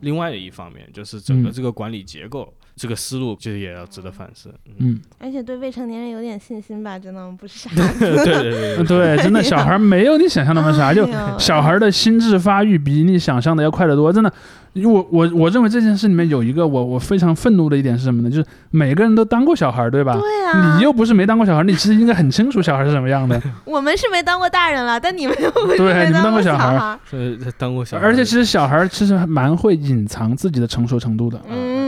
[0.00, 4.50] 另外的一方面就是整个嗯这个管理结构、这个思路，其实也要值得反思。
[4.66, 11.08] 嗯，嗯，而且对未成年人有点信心吧，真的不傻 对对对对嗯对，真的小孩没有你想象那么傻，就
[11.38, 14.32] 小孩的心智发育比你想象的要快得多，真的。
[14.74, 18.28] 因为我我我认为这件事里面有一个我我非常愤怒的一点是什么呢？
[18.28, 20.12] 就是每个人都当过小孩，对吧？
[20.12, 23.40] 对啊，你又不是没当过小孩，你其实应该很清楚小孩是什么样的。
[23.64, 26.98] 我们是没当过大人了，但你们又不是对你们没当过小孩孩。
[27.10, 31.85] 是当过小孩，而且其实小孩其实还蛮会隐藏自己的成熟程度的，嗯，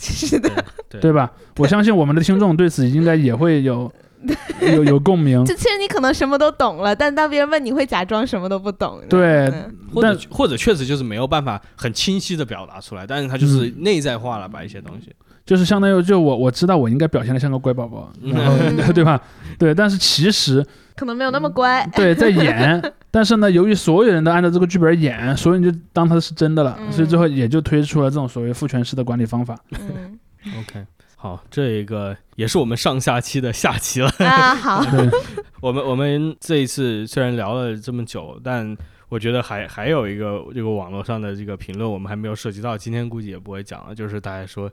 [0.00, 0.50] 是的，
[0.88, 1.30] 对对吧？
[1.58, 3.90] 我相信我们的听众对此应该也会有
[4.60, 5.44] 有有共鸣。
[5.44, 9.00] 就其实你可能什么都懂了，但当别人问你会假装什么都不懂。
[9.08, 15.12] 对嗯或者但或者确实就是没有办法很清晰的表达出来，但是他就是嗯内在化了把一些东西。
[15.44, 19.20] 就是相当于就我我知道我应该表现的像个乖宝宝，然后嗯 对吧？
[19.58, 21.84] 对，但是其实可能没有那么乖。
[21.96, 22.80] 对在演，
[23.10, 29.58] 但是呢，由于所有人都按照这个剧本演，所以你就当它是真的了，嗯所以最后也就推出了这种所谓父权式的管理方法。
[29.70, 30.18] 嗯
[30.60, 30.86] ，OK，
[31.16, 34.08] 好，这一个也是我们上下期的下期了。
[34.18, 35.10] 啊，好， 对，
[35.60, 38.76] 我们我们这一次虽然聊了这么久，但
[39.08, 44.70] 我觉得还还有一个这个网络上的这个评论我们还没有涉及到，今天估计也不会讲了，就是大家说。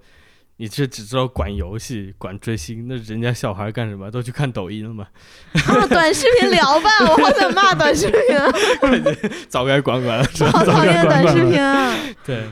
[0.59, 4.09] 你这只知道管游戏、管追星，那人家小孩干什么？
[4.09, 5.07] 都去看抖音了吗？
[5.53, 8.51] 啊，短视频聊吧，我好想骂短视频啊，
[9.47, 10.25] 早该管管了。
[10.39, 11.95] 我好讨厌短视频啊。
[12.25, 12.43] 对，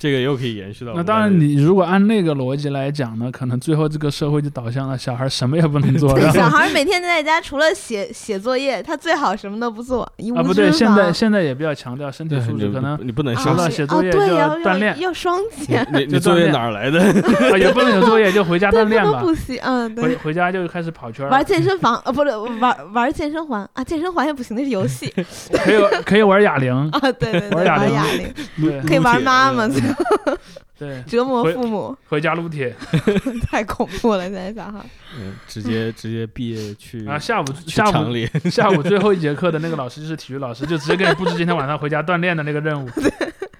[0.00, 0.94] 这个又可以延续到。
[0.96, 6.12] 那当然，你如果按那个逻辑来讲呢，可能最后这个社会就导向了小孩什么也不能做。
[6.18, 10.02] 对，小孩每天在家除了写写作业，他最好什么都不做。
[10.34, 15.86] 啊，不对，现在现在也比较强调身体素质，可能你不能除了写作业就要锻炼，要双减。
[15.92, 16.98] 你你作业哪来的？
[17.60, 19.20] 也不能有作业，就回家锻炼吧。
[19.20, 25.12] 不行，嗯，回回家就开始跑圈，玩健身房啊，不是玩玩健身环啊，健身环也不行，那是游戏。
[25.52, 28.32] 可以可以玩哑铃啊，对对，玩哑铃，
[28.62, 29.68] 对，可以玩妈妈。
[30.78, 32.74] 对， 折磨父母，回家撸铁，
[33.50, 34.22] 太恐怖了！
[34.22, 34.80] 现在小孩，
[35.18, 38.14] 嗯，直接直接毕业去啊，下午下午
[38.50, 42.88] 下午最后一节课的那个老师就是体育老师，就直接给你布置今天晚上回家锻炼的那个任务，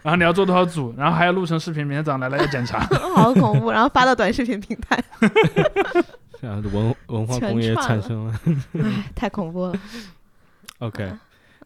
[0.03, 2.81] 然后你要做多少组，然后还要录成视频，明天早上来了要检查，
[3.15, 4.99] 好恐怖，然后发到短视频平台，
[6.41, 8.41] 这样文文化工业产生了，
[8.79, 9.75] 哎，太恐怖了。
[10.79, 11.11] OK。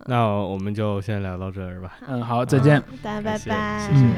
[0.06, 1.92] 那我们就先聊到这儿吧。
[2.06, 3.88] 嗯，好，再见，大家拜拜。
[3.92, 4.14] 嗯。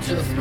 [0.00, 0.38] just